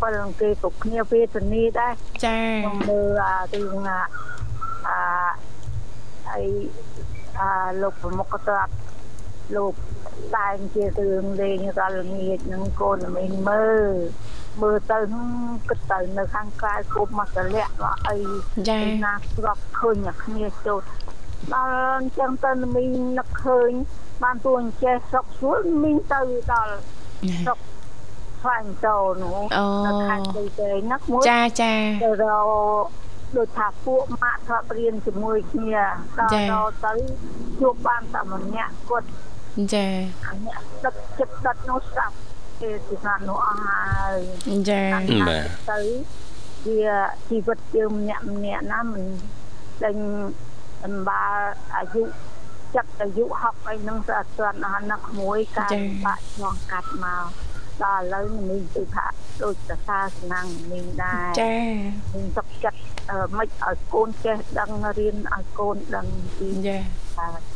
[0.00, 1.94] 17គេគ្រប់គ្នាវេទនីដែរ
[2.26, 4.00] ចាខ្ញុំមើលអារឿងអា
[6.32, 6.44] អី
[7.40, 7.50] អា
[7.82, 8.72] លោកប្រមុខត្រាត់
[9.56, 9.74] លោក
[10.36, 13.92] តែងជារឿងលេងរលងាចនឹងកូនមីងមើល
[14.62, 14.98] មើលទៅ
[15.68, 17.72] គិតទៅនៅខាងក្រៅគ្រប់មកតម្លាក់
[18.08, 18.16] អី
[18.68, 20.80] ចាណាស្រាប់ឃើញតែគ្នាចូល
[21.52, 23.70] ដល់អញ្ចឹងទៅមីងនឹកឃើញ
[24.22, 26.20] បានទួអញ្ចេះស្រុកស្រួលមីងទៅ
[26.52, 26.74] ដល់
[27.40, 27.58] ស្រុក
[28.42, 29.38] ខ្លាញ់តោនោះ
[29.86, 32.26] នៅខេត្តដីទេណាមួយចាចាទៅរ
[32.82, 32.86] ក
[33.36, 35.80] ដូចថាពួកម៉ាក់ធ្លាប់រៀនជាមួយគ្នា
[36.18, 36.92] ដល់ដល់ទៅ
[37.60, 39.08] ជួបបានតែម្នាក់គាត់
[39.74, 39.86] ចា
[40.46, 42.14] អ្នកដឹកចិត្តដិតនោះស្ដាប់
[42.60, 44.18] គេទីថានោះអស់ហើយ
[44.70, 44.82] ចា
[45.28, 45.80] បាទទៅ
[46.66, 46.78] ជា
[47.28, 49.04] ជីវិតយើងម្នាក់ម្នាក់ណាមិន
[49.84, 49.96] ដេញ
[50.84, 51.38] អំបាល
[51.76, 52.02] អាយុ
[52.74, 55.70] ចិត្តអាយុហប់អីហ្នឹងទៅអត់ទាន់អស់ណាក្មួយការ
[56.04, 57.26] បាក់ឆ្លងកាត់មក
[57.82, 59.06] ដល់ឥឡូវនេះគឺថា
[59.42, 61.56] ដូចសរសើរសំណាងមីងដែរចា
[62.14, 62.78] មីងសុខចិត្ត
[63.38, 66.06] មិនឲ្យកូនចេះដឹងរៀនឲ្យកូនដឹង
[66.38, 66.78] ពីចា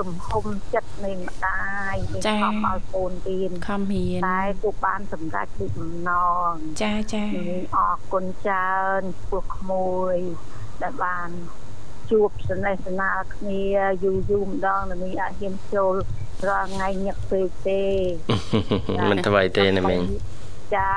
[0.01, 1.97] ទំហំចិត្តនៃម្ដាយ
[2.29, 6.11] ចាខំឲ្យកូនរៀនខំរៀនតែគូបានសម្រេចដូចបំណ
[6.51, 6.53] ង
[6.83, 7.25] ចាចា
[7.77, 10.17] អរគុណច្រើនពោះក្មួយ
[10.83, 11.29] ដែលបាន
[12.11, 13.63] ជួបសនេសនាគ្នា
[14.05, 15.95] យូរយូរម្ដងនឹងអាចហ៊ានចូល
[16.49, 17.81] រាល់ថ្ងៃញឹកពេកទេ
[19.11, 20.01] មិនថ្មីទេណាមីង
[20.75, 20.91] ចា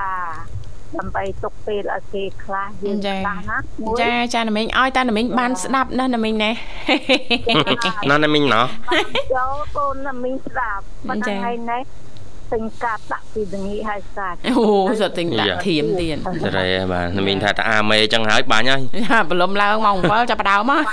[0.97, 3.57] ដើម្បីទុកពេលឲ្យគេខ្លះយើងខ្លះណា
[4.01, 6.51] ចាចាណាមីងឲ្យតាណាមីងបានស្ដាប់ណាណាមីងណា
[8.09, 8.65] ណាណាមីងណោះ
[9.35, 11.83] ចូលកូនណាមីងស្ដាប់ប៉ុន្តែថ្ងៃនេះ
[12.53, 14.63] ទិញកាប់ដាក់ពីដងីហើយសាច់អូ
[15.01, 20.83] សត្វទិញដាក់ធៀមទៀតសេរីបាទមានថាតាអាមេអញ្ចឹងហើយបាញ់ហើយប្រឡំឡើងម៉ោង7ចាប់ដើមមក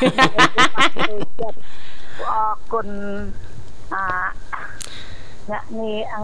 [2.30, 2.86] អរគុណ
[3.94, 4.04] អា
[5.50, 6.16] អ្នកនេះអ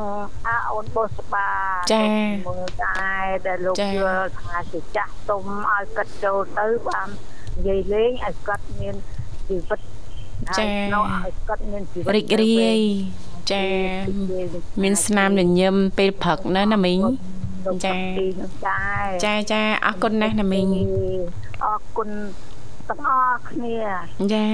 [0.47, 1.49] អាអូនបុស្បា
[1.93, 2.05] ចា
[2.47, 7.09] មើលដែរដែលលោកយល់ថាជាចាស់ទុំឲ្យកាត់ចូលទៅបាន
[7.57, 8.95] និយាយលេងឲ្យកាត់មាន
[9.49, 9.81] ជីវិត
[10.59, 12.81] ចាឲ្យកាត់មានជីវិតរីករាយ
[13.53, 13.65] ចា
[14.83, 17.01] មានស្នាមញញឹមពេលព្រឹកណាណាមីង
[17.85, 17.97] ចា
[19.25, 20.67] ចាចាអរគុណណាស់ណាមីង
[21.65, 22.09] អរគុណ
[22.91, 23.79] ទាំងអស់គ្នា
[24.35, 24.47] ចា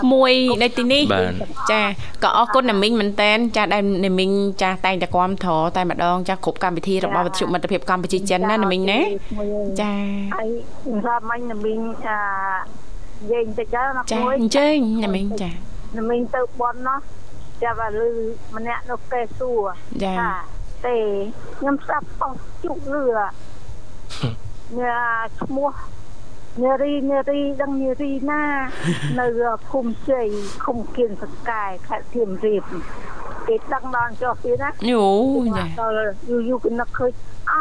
[0.00, 0.32] ក្មួយ
[0.62, 1.32] នៅទីនេះបាទ
[1.72, 1.82] ចា
[2.24, 4.30] ក៏អរគុណណាមីងមែនតែនចាដែលណាមីង
[4.62, 9.00] ចាតែងតែគាំទ្រតែម្ដងចាគ្រប់កម្មវិធីរបស់វិទ្យុមិត្តភាពកម្ពុជាចិនណាណាមីងណា
[9.80, 9.92] ចា
[10.34, 10.48] ហើយ
[11.04, 12.18] ថាមិញណាមីងអា
[13.22, 15.50] និយាយបន្តិចទៅណាចាមួយអញ្ជើញណាមីងចា
[15.98, 17.00] ណាមីងទៅបន់ណោះ
[17.62, 18.08] ចាប់ឲ្យលឺ
[18.56, 19.62] ម្នាក់នោះកែសួរ
[20.04, 20.30] ចាថា
[20.86, 20.96] ទេ
[21.58, 23.04] ខ្ញុំស្ដាប់អស់ជុកលឺ
[24.78, 24.98] ញ៉ា
[25.40, 25.70] ឈ្មោះ
[26.62, 28.44] នារីនារីដឹងនារីណា
[29.20, 29.26] នៅ
[29.68, 30.26] ភូមិជ័យ
[30.64, 32.62] ឃុំគៀនសកែខេត្តសៀមរាប
[33.48, 35.06] គេដឹងដល់ចុះទៀតណាយូ
[35.58, 37.12] ចាដល់យូរយូរគេនឹកឃើញ
[37.52, 37.54] អ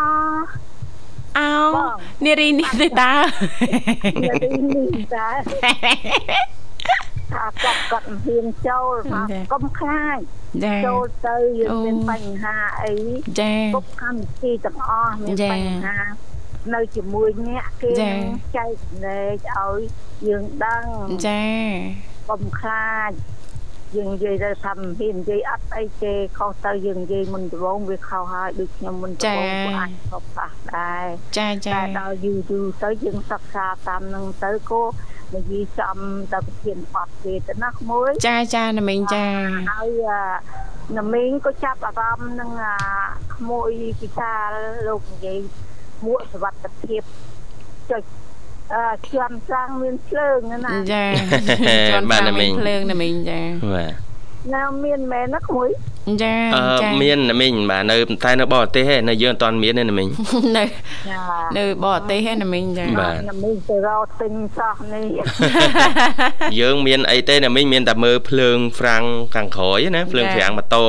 [1.37, 3.13] អោបងនារីនេះទេតើ
[4.23, 5.27] នារីនេះតា
[7.33, 9.21] ថាគាត់គាត់មិនហ៊ានចូលថា
[9.53, 10.17] កុំខ្លាច
[10.63, 12.93] ចាចូលទៅយើងអូមានបញ្ហាអី
[13.39, 15.97] ចាគ្រប់កម្មវិធីទាំងអស់មានចាបញ្ហា
[16.73, 18.73] នៅជាមួយអ្នកគេចានឹងចែក
[19.05, 19.79] លេខឲ្យ
[20.27, 20.85] យើងដឹង
[21.27, 21.43] ចា
[22.29, 23.11] កុំខ្លាច
[23.95, 31.05] យើងនិយាយទៅថាមិនហ៊ាននិយាយអត់អីទេខុសទៅយើងនិយាយមុនដំបូងវាខុសហើយដូចខ្ញុំមុនដំបូងក៏អាចខុសខ្លះដែរ
[31.37, 34.83] ចាចាតែដល់យូរយូរទៅយើងសិក្សាតាមនឹងទៅក៏
[35.35, 35.97] និយាយចំ
[36.33, 39.25] ទៅប្រធានបទគេទៅណាក្មួយចាចាណាមីងចា
[39.71, 42.77] ហើយអាណាមីងក៏ចាប់អារម្មណ៍នឹងអា
[43.35, 43.71] ក្មួយ
[44.01, 44.51] ពិសាល
[44.87, 45.39] លោកនិយាយ
[46.05, 47.01] មួកសវត្ថភាព
[47.91, 48.03] ចុច
[48.73, 51.05] អឺជន់សាំងមានភ្លើងណាណាចា
[51.89, 53.39] ជន់បាទតាមណាមីងភ្លើងណាមីងចា
[53.73, 53.93] បាទ
[54.55, 55.69] នៅមានមែនណាក្មួយ
[56.23, 60.07] ចាអឺចាមានណាមីងបាទនៅតែនៅបរទេសឯងនៅយើងអត់ទាន់មានទេណាមីង
[60.57, 61.17] នៅចា
[61.57, 65.05] នៅបរទេសហ្នឹងណាមីងចាបាទណាមីងទៅរកទិញសោះនេះ
[66.59, 69.03] យើងមានអីទេណាមីងមានតែមើលភ្លើងហ្វ្រាំង
[69.35, 70.85] ខាងក្រោយណាភ្លើងហ្វ្រាំងម៉ូតូ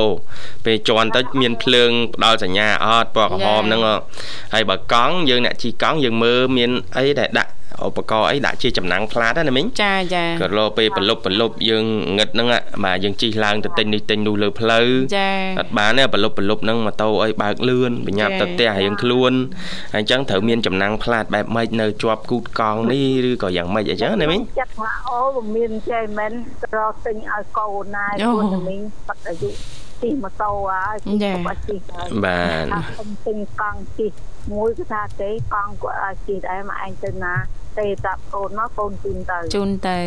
[0.65, 3.95] ពេលជន់ទៅមានភ្លើងផ្ដល់សញ្ញាអត់ពណ៌ក្រហមហ្នឹងហ៎
[4.53, 7.51] ហើយបើកង់យើងអ្នកជិះកង់យើងមើលមានអីដែលដាក់
[7.87, 11.85] ឧបករណ៍អីដាក់ជាចំណាំងផ្លាតណាណាមីងចាចាក៏លោពេលប្រលប់ប្រលប់យើង
[12.17, 12.47] ងឹតហ្នឹង
[12.85, 19.33] បាទយើងជិះឡើងទៅទិញនេះទិញនោះលើផ្លូវចាអត់បានទេប្រលប់ប្រលប់ហ្នឹងម៉ូតូអីបើកលឿនបញ្ញាប់ទៅផ្ទះរៀងខ្លួន
[19.93, 29.49] ហើយអញ្ចឹងត្រូវមានចំណាំងផ្លាតបែបម៉េចនៅជាប់គូតកង់នេះឬក៏យ៉ាងម៉េចអញ្ចឹងណាមីងចិត្តថាអូមិនមានចេះមែនទៅរកទិញឲ្យកូនណាយពួកណាមីងបាត់អាយុ
[30.01, 34.11] ជិះម៉ូតូហើយជិះក៏បាត់ជិះហើយបាទថាខ្ញុំទិញកង់ជិះ
[34.51, 37.35] មួយគឺថាទេកង់គាត់ឲ្យជិះដែរមកឯងទៅណា
[37.79, 39.99] ទេតាប់កូនមកកូនជូនទៅជូនទៅ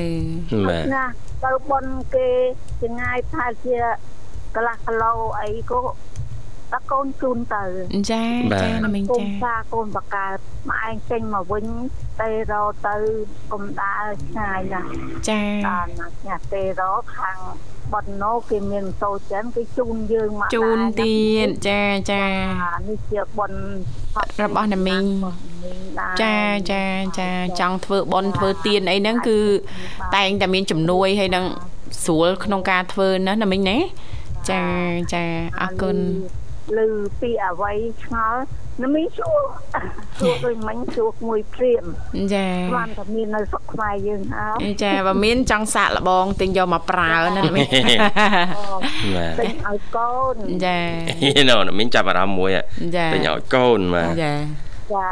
[0.68, 1.04] បាទណា
[1.44, 2.28] ទៅបនគេ
[2.82, 3.76] ចងាយថាជា
[4.54, 5.80] កន្លះគីឡូអីក៏
[6.72, 7.64] តាកូនជូនទៅ
[8.12, 8.24] ចា
[8.62, 11.66] ចាណាមីងកូនចាសាកូនបកើតមកឯងចេញមកវិញ
[12.20, 12.96] ទេរោទៅ
[13.52, 14.90] កុំដើរឆ្ងាយណាស់
[15.28, 17.38] ចាដល់ណាស់ញ៉ាទេរោខាង
[17.94, 22.22] បនណូគេមានម៉ូតូចិនគេជូនយើងមកជូនដែរទៀតចាចា
[22.62, 23.52] អានេះជាបន
[24.42, 25.04] របស់ណាមីង
[25.98, 26.36] ដែរចា
[26.70, 26.82] ចា
[27.18, 27.28] ចា
[27.60, 29.38] ចង់ធ្វើបន់ធ្វើទៀនអីហ្នឹងគឺ
[30.16, 31.44] តែងតែមានជំនួយហើយនឹង
[32.04, 33.78] ស្រួលក្នុងការធ្វើណាណាមីងណា
[34.50, 34.62] ចា
[35.14, 35.24] ចា
[35.60, 35.96] អរគុណ
[36.78, 36.88] លឺ
[37.20, 38.42] ពីអវ័យឆ្ងល់
[38.82, 39.40] ណាមីងសួរ
[40.18, 41.84] សួរដូចមិញសួរមួយព្រាម
[42.34, 47.66] ចាស្មានតែមាននៅស្រុកខ្មែរយើងហើយចាបើមានចង់សាកល្បងទិញយកមកប្រើណាណាមីង
[49.16, 50.78] បាទទិញឲ្យកូនចា
[51.50, 52.64] ណូណាមីងចាប់អារម្មណ៍មួយហ่ะ
[52.96, 54.34] ចាទិញឲ្យកូនបាទចា
[54.94, 55.08] ចា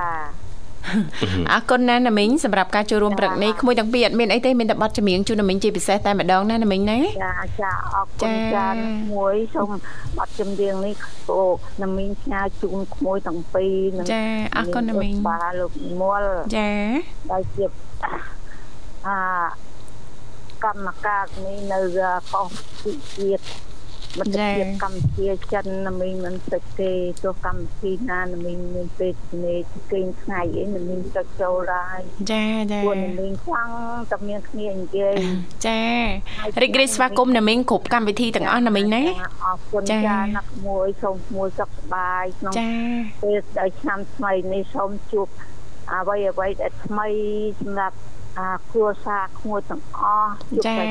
[1.52, 8.68] អរគុណណាស់ណាមីងសម្រាប់ការចូលរួមព្រឹកនេះក្មួយទាំងពីរអត់មានអីទេមានតែប័ណ្ណចម្រៀងជូនណាមីងជាពិសេសតែម្ដងណាណាមីងណាចាចាអរគុចាណចា
[9.14, 9.70] មួយសូម
[10.16, 10.94] បាត់ចម្រៀងនេះ
[11.30, 11.42] អូ
[11.82, 14.22] ណាមីងផ្ញើជូនក្មួយទាំងពីរនិងចា
[14.56, 16.22] អរគុណណាមីងបាទលោកនិមល
[16.56, 16.70] ចា
[17.30, 17.64] ដែលជា
[19.06, 19.18] អា
[20.64, 21.80] កម្មការនេះនៅ
[22.34, 22.48] កោះ
[23.16, 23.44] ជាតិ
[24.18, 29.60] មិត្តភាពកម្ពុជាចិនណាមីងមិនតិចទេទោះកម្មវិធីណាណាមីងមានពេលនេះ
[29.92, 31.98] គេងថ្ងៃអីណាមីងចុចចូលដែរ
[32.32, 33.70] ចាចាពួកណាមីងខ្លាំង
[34.10, 35.16] តែមានគ្នានិយាយ
[35.66, 35.80] ចា
[36.62, 39.02] រីករាយស្វាគមន៍ណាមីងគ្រប់កម្មវិធីទាំងអស់ណាមីងណា
[39.44, 42.70] អរគុណចាចាណាក់មួយសូមមួយសុខសប្បាយក្នុងចា
[43.22, 45.26] ពេលដែលឆ្នាំថ្មីនេះសូមជួប
[45.92, 47.08] អ្វីអ្វីដែលថ្មី
[47.60, 47.96] សម្រាប់
[48.38, 50.86] អាគ្រួសារក្មួយទាំងអស់ជួបតែ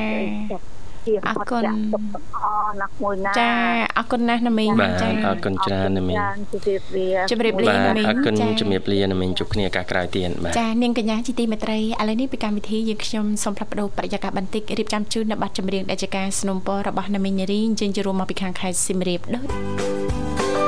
[0.50, 0.62] សុខ
[1.07, 3.51] ជាអរគុណសុខទាំងអស់ណាក់មួយណា ចា
[3.97, 20.64] អរគុណណាស់ណាមីង បាទ ចា អរគុណច្រើនណាមីង ច្រើនជម្រាបលា ជម្រាបលា បាទ ណាមីង អរគុណ ចា ជំរាបលាណាមីងជួបគ្នាឱកាសក្រោយទៀតបាទ ចានាងកញ្ញាជាទីមេត្រីឥឡូវនេះពីកម្មវិធីយើងខ្ញុំសូមផ្លាប់បដោបរិយាកាសបន្តិចរៀបចំជូននៅប័ណ្ណចម្រៀងដែលជាការสนับสนุนរបស់ណាមីងនារីអញ្ជើញចូលរួមមកពីខាងខេត្តសៀមរាបដូច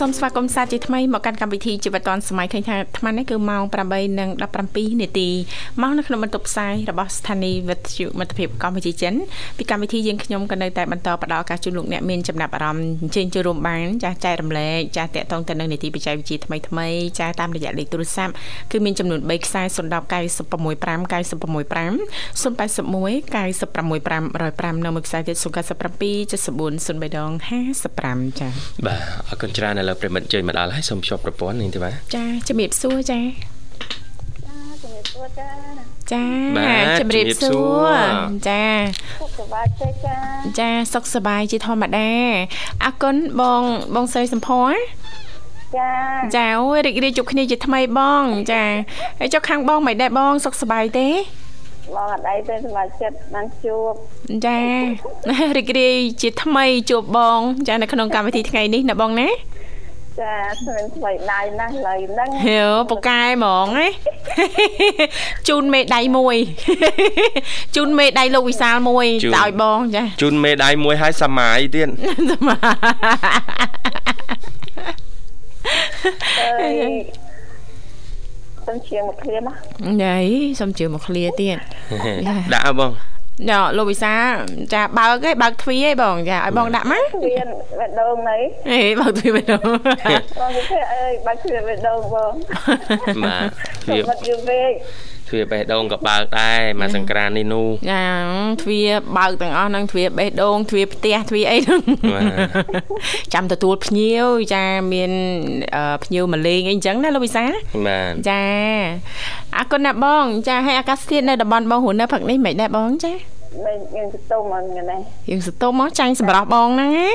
[0.00, 3.62] សូមស្វាគមន៍សាជាថ្មីមកកាន់កម្មវិធីជីវិតឌွန်សម័យឃើញថាអាត្មានេះគឺម៉ោង
[4.12, 5.28] 8:17នាទី
[5.82, 9.14] មកនៅក្នុងបន្ទប់ផ្សាយរបស់ស្ថានីយ៍វិទ្យុមិត្តភាពកម្ពុជាចិន
[9.56, 16.86] ពីកម្មវិធីយើងខ្ញុំក៏នៅតែបន្តផ្ដល់ឱកាសជូនលោកអ្នកមានចំណាប់អារម្មណ៍អញ្ជើញចូលរួមបានចាស់ចែករំលែកចាស់តាក់ទងទៅនឹងនីតិបច្ចេកវិទ្យាថ្មីថ្មី
[17.18, 18.32] ចាស់តាមរយៈលេខទូរស័ព្ទ
[18.70, 21.94] គឺមានចំនួន3ខ្សែ010 965 965
[22.42, 25.44] 081 965 105នៅមួយខ្សែទៀត097
[26.32, 27.30] 74 03ដង
[27.80, 28.50] 55ចា៎
[28.86, 29.00] បាទ
[29.30, 33.20] អរគុណច្រើនឥឡូវប្រិមិត្តជើញមកដល់ហើយសូមភ្ជាប់ប្រព័ន្ធនេះទេបាទចាជំរាបសួរចា
[34.82, 35.50] ជំរាបសួរចា
[36.12, 36.24] ចា
[37.00, 37.94] ជំរាបសួរ
[38.48, 38.62] ចា
[39.20, 40.16] សុខសប្បាយទេចា
[40.58, 42.10] ចាសុខសប្បាយជាធម្មតា
[42.84, 43.62] អរគុណបង
[43.94, 44.72] បងស្រីសំភ័រ
[45.76, 45.90] ចា
[46.36, 48.62] ចាអូយរីករាយជួបគ្នាជាថ្មីបង ចា
[49.18, 51.08] ហើយចុះខាងបងមិនដែរបងសុខសប្បាយទេ
[51.96, 53.92] បងអត់អីទេសម្រាប់ចិត្តបានជួប
[54.46, 54.58] ចា
[55.56, 59.28] រីករាយជាថ្មីជួបបង ចានៅក្នុងកម្មវិធីថ្ងៃនេះណាបងណា
[60.20, 63.88] ចាស្មានថ្មីដៃណាស់ឡើយហ្នឹងហេពូកែហ្មងណា
[65.48, 66.36] ជូនមេដៃមួយ
[67.76, 71.88] ជូនមេដៃលោកវិសាលមួយតើឲ្យបងចាជូនមេដៃមួយឲ្យសមាយទៀត
[72.32, 72.56] សមា
[76.40, 76.92] អើយ
[78.66, 79.56] សុំជាងមកឃ្លាមក
[80.04, 80.18] ណៃ
[80.60, 81.56] សុំជាងមកឃ្លាទៀត
[82.54, 82.92] ដាក់បង
[83.50, 84.14] ណ៎លោកវិសា
[84.74, 87.46] ចាបើកឯបើកទ្វារឯបងចាឲ្យបងដាក់មកទ្វារ
[87.78, 88.36] បេះដូងណៃ
[88.70, 89.80] អេបើកទ្វារបេះដូងបង
[90.70, 92.32] គេអើយបើកទ្វារបេះដូងបង
[93.24, 93.48] បាទ
[93.84, 94.70] ទ្វារបាត់យូរពេក
[95.32, 98.04] ទ្វារបេះដូងក៏បើកដែរមកសង្ក្រាននេះនោះចា
[98.62, 101.80] ទ្វារបើកទាំងអស់ហ្នឹងទ្វារបេះដូងទ្វារផ្ទះទ្វារអីហ្នឹង
[103.34, 105.12] ចាំទទួលភ្ញៀវចាមាន
[106.04, 107.44] ភ្ញៀវមកលេងអីអញ្ចឹងណាលោកវិសា
[107.86, 108.42] បាទចា
[109.56, 113.12] អរគុណណាបង ចាហើយអាកាសធាតុនៅតំបន់បងហ៊ុននៅផឹកនេះមិនដែរបងចា
[113.66, 117.10] មិនយើងស្ទុំអត់ហ្នឹងយើងស្ទុំមកចាញ់សម្រាប់បងហ្នឹងណា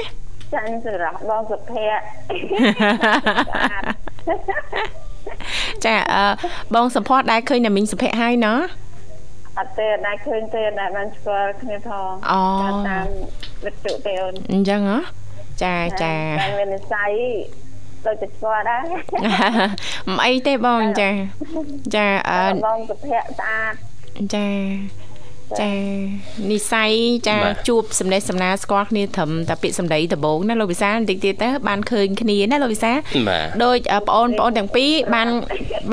[0.56, 5.07] ចាញ់សម្រាប់បងសុភ័ក្រ
[5.86, 6.24] ចាអឺ
[6.76, 8.60] បងសំផស្សដែរឃើញតែមីងសុភ័ក្រហើយណោះ
[9.60, 12.42] អត់ទេដែរឃើញទេដែរបានស្គាល់គ្នាផងអូ
[12.88, 13.06] តាម
[13.66, 15.00] វិទ្យុទេអូនអញ្ចឹងហ៎
[15.64, 17.12] ចាចាតែមាននិស័យ
[18.06, 18.82] ដូចតែស្គាល់ដែរ
[20.08, 21.10] មិនអីទេបងចា
[21.96, 23.74] ចាអឺបងសុភ័ក្រស្អាត
[24.36, 24.48] ចា
[25.62, 25.72] ចា
[26.52, 26.92] និស័យ
[27.28, 32.92] ចាជួបសំណេះសំណាលស្គាល់គ្នាត្រឹមតែពាក្យសម្ដីដំបូងណាលោកវិសាបន្តិចទៀតទៅបានឃើញគ្នាណាលោកវិសា
[33.64, 35.28] ដូចបងអូនបងអូនទាំងពីរបាន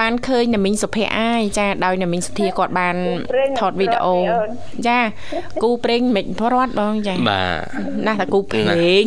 [0.01, 2.97] បានឃើញណាមីងសុភ័ក្រអាយចាដោយណាមីងសុធាគាត់បាន
[3.61, 4.17] ថតវីដេអូ
[4.89, 4.99] ចា
[5.63, 7.43] គូព្រេងមិនព្រាត់បងចាបា
[8.07, 8.63] ទណាស់តែគូព្រេ
[9.03, 9.05] ង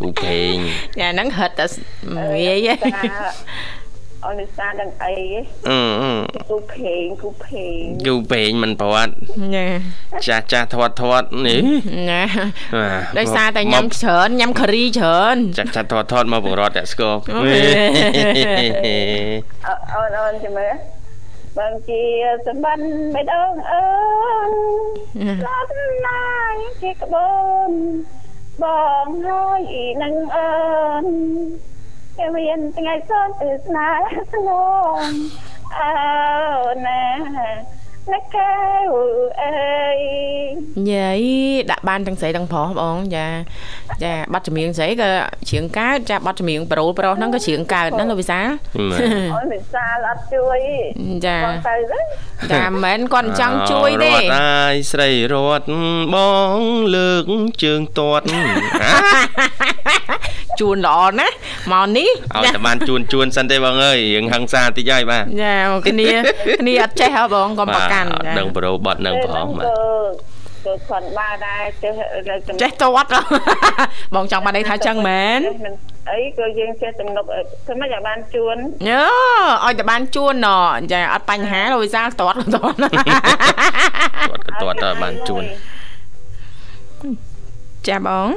[0.00, 0.56] គូព្រេង
[1.00, 1.66] ចាហ្នឹងហិតតែ
[2.16, 2.68] ងាយ
[4.26, 5.14] អនិសាដឹងអី
[5.68, 5.78] អឺ
[6.50, 9.12] គូភេងគូភេងគូភេងមិនប្រវត្តិ
[9.54, 9.66] ណា
[10.26, 11.60] ចាស់ចាស់ធាត់ធាត់នេះ
[12.10, 12.22] ណា
[13.18, 20.74] ដោយសារតែញ៉ាំច្រើនញ៉ាំការីច្រើនចាស់ចាស់ធាត់ធាត់មកបង្រត់តែស្គរអូនអូនចាំមើល
[21.58, 22.02] បងជា
[22.46, 23.86] សម្បត្តិបេះដូងអើ
[24.48, 24.50] ន
[25.46, 25.70] ឡាប់
[26.06, 27.30] ណាយជាក្បូ
[27.68, 27.70] ន
[28.62, 28.64] ប
[29.04, 30.54] ងហើយនឹងអើ
[31.02, 31.04] ន
[32.18, 34.48] គេមានថ្ងៃសូនគឺស្នេហ៍ស្ង
[34.96, 35.00] ង
[35.78, 35.90] អើ
[36.86, 37.02] ណា
[38.12, 38.54] ណាកែ
[38.90, 38.92] វ
[39.42, 39.98] អើយ
[40.92, 41.20] យាយ
[41.70, 43.26] ដាក់បានទាំងស្រីទាំងប្រុសបងចា
[44.04, 45.10] ចាប័ណ្ណចម្រៀងស្រីក៏
[45.48, 48.40] ច្រៀងកើតចាប័ណ្ណចម្រៀងប្រូលប្រុសហ្នឹងក៏ច្រៀងកើតណាលោកវិសា
[48.76, 50.60] អូនវិសាលអត់ជួយ
[51.26, 51.76] ចាទៅ
[52.52, 55.66] ចាមិនមែនគាត់ចង់ជួយទេរត់អាយស្រីរត់
[56.14, 56.16] ប
[56.56, 56.58] ង
[56.96, 57.24] លើក
[57.62, 58.24] ជើងទាត់
[60.60, 61.34] ជួនល្អណាស់
[61.72, 65.54] មកនេះឲ្យតែបានជួនជួនសិនទេបងអើយយើងហឹងសាតិចហើយបាទចា
[65.88, 66.08] គ្នា
[66.60, 69.66] គ្នាអត់ចេះហ៎បងកុំប្រកាន់ដឹងប្រូបត់នឹងផងបាទ
[70.66, 71.92] ទៅគាត់បានដែរចេះ
[72.62, 73.08] ចេះទាត់
[74.14, 75.40] បងចង់បានន័យថាចឹងមែន
[76.10, 77.24] អីក៏យើងចេះទំនុក
[77.66, 78.56] ធ្វើម៉េចឲ្យបានជួន
[78.90, 79.04] យោ
[79.64, 80.48] ឲ្យតែបានជួនណ
[80.92, 82.76] ចាអត់បញ្ហាលោកវិសាលទាត់ទាត់ទាត់
[84.62, 85.44] ទាត់ទៅបានជួន
[87.88, 88.28] ចាបង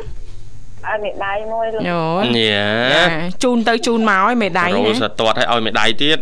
[0.88, 2.04] អើមេដៃមួយលោកអូ
[2.38, 3.06] យ៉ា
[3.44, 6.18] ជូនទៅជូនមកឲ្យមេដៃណារោសទាត់ឲ្យឲ្យមេដៃទៀត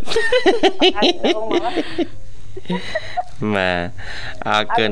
[3.55, 3.82] បាទ
[4.47, 4.89] អើកិន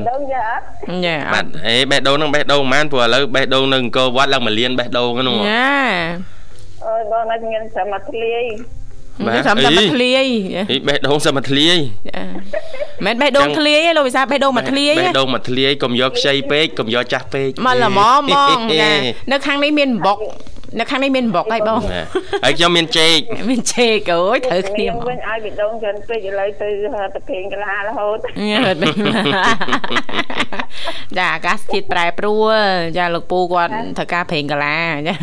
[1.04, 5.78] ញ៉ាបាទអេបេះដូងនឹងបេះដូងប៉ុន្មានព្រោះឥឡូវបេះដូងនៅអង្គរវត្តឡើងមួយលានបេះដូងហ្នឹងញ៉ា
[6.86, 8.44] អើយបងអាចមានសមត្ថលាយ
[9.26, 10.20] បាទចាំតែធ្លាយ
[10.70, 11.78] អីបេះដូងសិមធ្លាយ
[13.06, 18.90] មិនបេះដូងធ្លាយទេលោកវិសាបេះដូងមកធ្លាយបេះដូងមកធ្លាយកុំយកខ្ចីពេកកុំយកចាស់ពេកមកល្មមបងចា
[19.30, 20.18] នៅខាងនេះមានបុក
[20.78, 21.80] នៅខាងនេះមានបុកហើយបង
[22.44, 23.16] ហើយខ្ញុំមានចេក
[23.50, 26.68] មានចេកអូយត្រូវគ្នាមកវិញឲ្យបេះដូងចិនពេកឥឡូវទៅ
[27.14, 28.18] ទៅពេងកលារហូត
[31.16, 32.54] ចាអាកាសធាតុប្រែប្រួល
[32.98, 35.14] ចាលោកពូគាត់ត្រូវការប្រេងកលាចា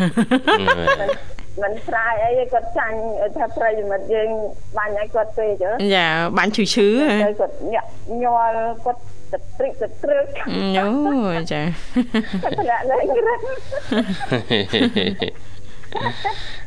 [1.62, 2.96] មិនស្រ័យអីគាត់ចាញ់
[3.36, 4.28] ថាប្រិយមិត្តយើង
[4.76, 6.88] បាញ់ឲ្យគាត់ពេកចាបាញ់ឈឺឈឺ
[7.40, 7.88] គាត់ញាក់
[8.22, 9.00] ញ័រគាត់
[9.32, 10.88] ទឹកព្រិចទឹកត្រឹកអូ
[11.52, 11.62] ចា
[12.58, 13.40] ថ្នាក់លេងរឹក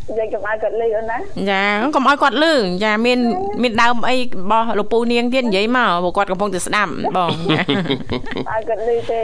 [0.07, 1.17] និយាយកុំឲ្យគាត់លឺអូនណា
[1.49, 1.63] ចា
[1.95, 3.19] កុំឲ្យគាត់លឺចាមាន
[3.61, 4.21] មានដើមអីរ
[4.51, 9.23] បស់លោកពូនាងទៀតនិយាយមកព្រោះគាត់កំពុងតែស្ដាប់បងឲ្យគាត់លឺទេ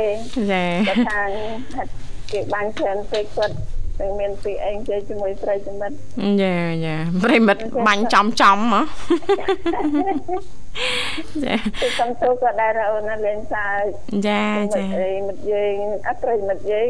[0.51, 1.21] ចាគាត់ថា
[2.31, 3.55] គេបាញ់ច្រើនពេកគាត់
[4.01, 5.95] នឹងមានពីអីនិយាយជាមួយប្រិយមិត្ត
[6.41, 8.81] យ៉ាយ៉ាប្រិយមិត្តបាញ់ចំចំហ៎
[11.45, 13.83] ចាទៅសំទោក៏ដែរអូនណាលេងសើច
[14.27, 14.43] ចា
[14.75, 15.75] ចាប្រិយមិត្តយើង
[16.07, 16.89] អត់ប្រិយមិត្តយើង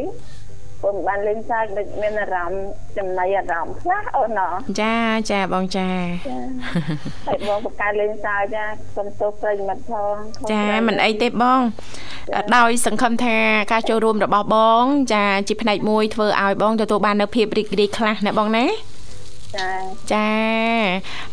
[0.82, 2.62] ពុំបានលេងសើចដូចមានអារម្មណ៍
[2.98, 4.40] ចំណៃអារម្មណ៍ខ្លះអូនណ
[4.82, 4.96] ចា
[5.30, 5.88] ចាបងចា
[7.26, 8.64] ហើយបងបកកើតលេងសើចចា
[8.96, 10.14] សុំទោសប្រិយមិត្តផង
[10.52, 11.60] ចាមិនអីទេបង
[12.56, 13.36] ដោយសង្ឃឹមថា
[13.72, 18.66] ការចូលរួមរបស់បង ចាជាផ្នែកមួយធ្វើឲ្យបងទទួលបាននៅភាពរីករាយខ្លះណាបងណា
[19.56, 19.70] ចា
[20.12, 20.28] ចា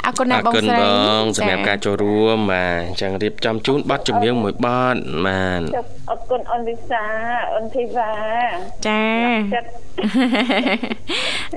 [0.05, 0.84] អរគុណណាបងស្រីអរគុណប
[1.21, 5.61] ងសម្រាប់ការចូលរួមបាទអញ្ចឹងរៀបចំជូនប័ណ្ណចម្រៀងមួយប័ណ្ណបាទ
[6.09, 7.05] អរគុណអនវិសា
[7.55, 8.11] អនធីវ៉ា
[8.88, 9.03] ចា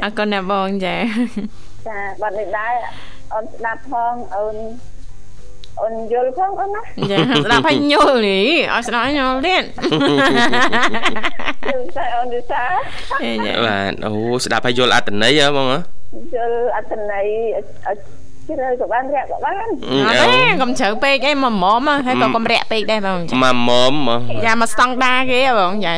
[0.02, 0.96] អរគុណណាបងចា
[1.88, 2.74] ចាប័ណ្ណនេះដែរ
[3.34, 4.56] អូនស្ដាប់ផងអូន
[5.82, 9.64] អូនយល់ផងអូនណាចាស្ដាប់ឲ្យយល់នេះឲ្យស្ដាប់ឲ្យយល់ទៀត
[11.68, 12.62] យល់តែអូនវិសា
[13.66, 14.12] បាទអូ
[14.44, 15.95] ស្ដាប់ឲ្យយល់អត្តន័យហ៎បងហ៎
[16.34, 17.26] យល់អត្តន័យ
[18.48, 19.74] ជ្រើក៏បានរាក់ក៏បានអត់
[20.34, 23.92] ទេកុំជ្រៅពេកអីមកមុំហើយក៏កុំរាក់ពេកដែរបងចាមកមុំ
[24.44, 25.94] យ៉ាមកស្តង់ដាគេបងចា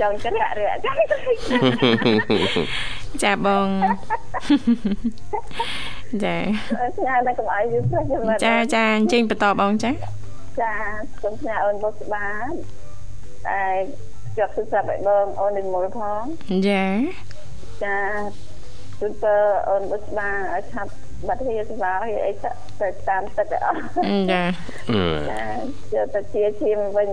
[0.00, 0.78] ចង់ជ្រាក់រាក់
[3.22, 3.68] ចាបង
[6.24, 6.36] ចា
[6.96, 9.90] ស្ញាតែកុំឲ្យយូរព្រោះខ្ញុំចាចាអញ្ជើញបន្តបងចា
[10.60, 10.72] ចា
[11.22, 12.26] សូមស្ញាអូនបុស្បា
[13.46, 13.62] តែ
[14.36, 16.22] ជាប់ទូរស័ព្ទឲ្យបងអូននិមលផង
[16.68, 16.84] ចា
[17.84, 17.96] ចា
[19.04, 19.36] គឺទៅ
[19.68, 20.92] អូនបុស្បាឲ្យឆាប់
[21.26, 22.32] បាត់ហៀស្វាហៀអី
[22.80, 23.80] ទៅតាមទឹកអស់
[24.32, 24.42] ចា
[25.30, 25.44] ចា
[25.94, 27.10] យកទៅជាឈាមវិញ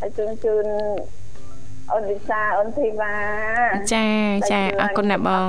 [0.00, 0.66] ហើយជូនជូន
[1.92, 3.16] អូនវិសាអូនធីវ៉ា
[3.94, 4.06] ចា
[4.52, 5.48] ចាអរគុណណាបង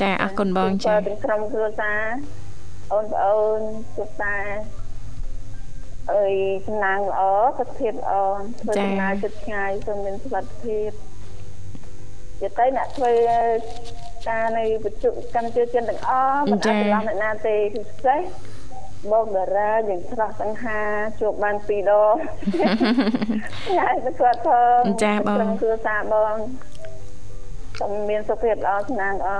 [0.00, 2.02] ចាអរគុណបងចាទាំងក្រុមគ្រួសារ
[2.92, 3.60] អូនប្អូន
[3.96, 4.36] ជួបតា
[6.12, 6.34] អើយ
[6.66, 7.22] សំណាងល្អ
[7.58, 8.12] សុខភាពល្អ
[8.60, 10.90] ធ្វើដំណើរជិតឆ្ងាយសូមមានសុខភាព
[12.42, 13.12] យទៅអ្នកធ្វើ
[14.28, 18.22] ការនៅវិទ្យុកម្មជាជនទាំងអស់មិនអាចច្រឡំអ្នកណាទេពិសេស
[19.12, 20.80] បងតារាយើងស្រស់សង្ហា
[21.20, 22.14] ជួបបាន2ដង
[23.76, 24.48] ញ៉ៃទៅគាត់ផ
[24.78, 26.36] ងចាបងគឺសាបង
[27.80, 29.30] សូមមានសុខភាពល្អស្នាងល្អ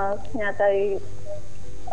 [0.40, 0.70] ញ៉ាទៅ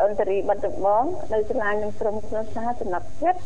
[0.02, 3.42] អន្តរីបិទដំបងនៅឆ្លាញ់នឹងក្រុមគ្រួសារចំណាប់ចិត្ត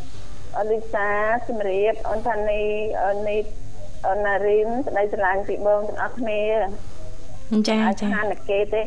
[0.60, 1.08] អលីសា
[1.48, 2.64] ជំរាបអនថានី
[3.04, 3.38] អនី
[4.08, 6.42] អណារីនស្ដីឆ្លាញ់ពីបងទាំងអស់គ្នា
[7.70, 8.82] ចាចាខានគេទេ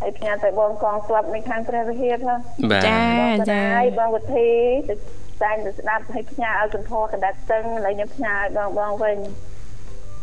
[0.00, 2.38] ហើយផ្ញើទៅបងកងស្លាប់នៅខាងព្រះវិហារផង
[2.86, 3.02] ចា
[3.50, 4.50] ចាហើយបងវិធី
[4.88, 4.94] ទៅ
[5.42, 9.18] តែងទៅស្ដាប់ឲ្យផ្ញើឲ្យកន្ធរកដាត់តឹងឥឡូវខ្ញុំផ្ញើឲ្យបងបងវិញ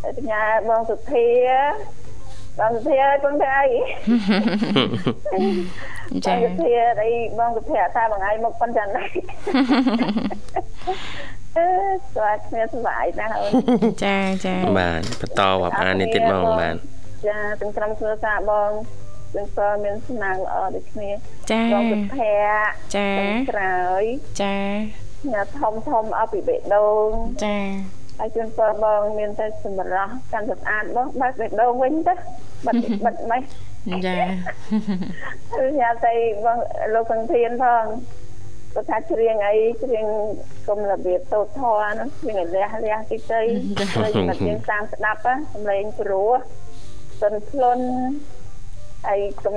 [0.02, 1.28] ហើយផ្ញើបងសុធា
[2.60, 3.56] បងសុធាឲ្យបងទៅ
[6.26, 9.04] ចាសុធាអីបងសុធាថាបងឯងមកប៉ុនចាណា
[11.58, 11.66] អឺ
[12.14, 16.76] ស្វាគ្នាស្វាយណាអូនចាចាបាទបន្តបបអានេះទៀតបងបាទ
[17.28, 18.72] ចាទាំងក្រុមគ្រួសារបង
[19.36, 21.10] ទាំងសមានស្នាងល្អដូចគ្នា
[21.52, 23.10] ចាបងសុភ័ក្រចា
[23.52, 24.04] ក្រោយ
[24.42, 24.58] ចា
[25.34, 27.10] ញ៉ាធំធំអស់ពីបេះដូង
[27.46, 27.58] ចា
[28.20, 32.14] ហើយជូនពរបងមានតែសម្រស់កាន់ស្អាតបងបើកបេះដូងវិញទៅ
[32.66, 32.76] បិទ
[33.06, 33.42] បិទម៉េច
[34.06, 34.16] ចា
[35.80, 36.14] ញ៉ាតែ
[36.46, 36.58] បង
[36.94, 37.84] លោកសង្ធានផង
[38.74, 40.06] គាត់ថាច្រៀងអីច្រៀង
[40.68, 43.42] គុំរបៀបតូតធរហ្នឹងច្រៀងឲ្យលះលះតិចទៅ
[43.96, 45.20] ហើយមកយើងតាមស្ដាប់
[45.54, 46.32] សំឡេងព្រោះ
[47.22, 47.80] សិនផ្លុន
[49.06, 49.56] ហើយកុំ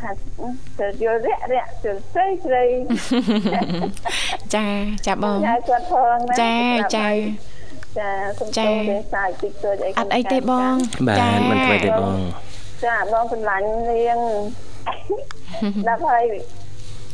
[0.00, 0.10] ថា
[0.78, 2.64] ទៅយល់រាក់រាក់ទៅស្រីស្រី
[4.54, 4.66] ចា
[5.06, 6.54] ចាបងចាគាត់ផងណាចា
[6.96, 7.08] ចា
[7.98, 10.74] ចាសូមជម្រាបសាយតិចតួចអីអត់អីទេបង
[11.20, 12.18] ចាមិនធ្វើទេបង
[12.84, 14.18] ចាបងសម្លាញ់នាង
[15.88, 16.24] ដល់ហើយ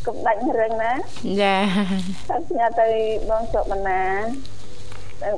[0.06, 0.92] កុំដាច់រឹងណា
[1.42, 1.54] ចា
[2.30, 2.88] តែញ៉ាទៅ
[3.30, 4.02] បងសុកបណ្ណា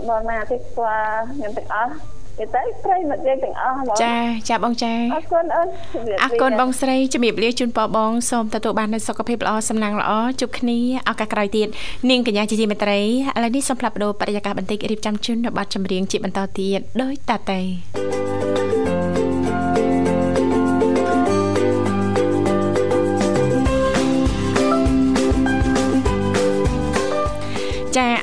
[0.09, 1.93] បងណាទីស្គាល់ខ្ញុំទាំងអស់
[2.39, 4.17] ទៅទៅប្រិមិត្តយើងទាំងអស់ហ្មងចា
[4.49, 5.69] ចាបងចាអរគុណអូន
[6.23, 10.79] អរគុណបងស្រីជំរាបលាជូនពរបងសូមទទួលបាននូវសុខភាពល្អសំណាងល្អជួបគ្នា
[11.09, 11.69] ឱកាសក្រោយទៀត
[12.11, 13.07] នាងកញ្ញាជាទីមេត្រីឥ
[13.43, 17.61] ឡូវនេះសូមផ្លាប់បដោបរិយាកាសបន្តិចរៀបចំជូននៅប័ណ្ណចម្រៀងជាបន្តទៀតដោយតាតេ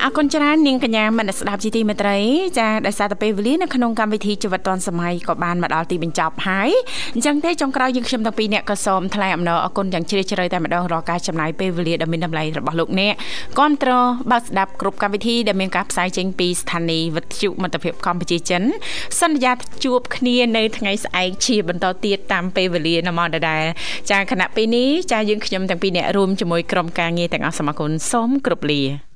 [0.04, 2.18] អរគុណច្រើននាងកញ្ញាមនស្ដាប់ជីទីមេត្រី
[2.60, 6.70] ចាដោយសារតែពេលវេលានៅក្នុងកម្មវិធីជីវិតឌွန်សម័យក៏បានមកដល់ទីបញ្ចប់ហើយ
[7.16, 13.14] អញ្ចឹងទេចុងក្រោយយើងខ្ញុំទាំងពីរអ្នកក៏សូមថ្លែងអំណរអគុណយ៉ាងជ្រាលជ្រៅតែម្ដងរាល់ការចំណាយពេលវេលាដ៏មានតម្លៃរបស់លោកអ្នក
[13.60, 13.92] គាំទ្រ
[14.32, 18.64] បើស្ដាប់គ្រប់កម្មវិធីដែលមានការផ្សាយចេញពីស្ថានីយ៍វិទ្យុមិត្តភាពកម្ពុជាចិន
[19.22, 19.52] សន្យា
[19.84, 23.64] ជួបគ្នានៅថ្ងៃស្អែកជាបន្តទៀតតាមពេលវេលានៅម៉ោងដដែល
[24.12, 29.09] ចាខណៈពេលនេះចាយើងខ្ញុំទាំងពីរអ្នករួមជាមួយក្រុមការងារទាំងអស់សូមអគុណសូមគ្រប់លា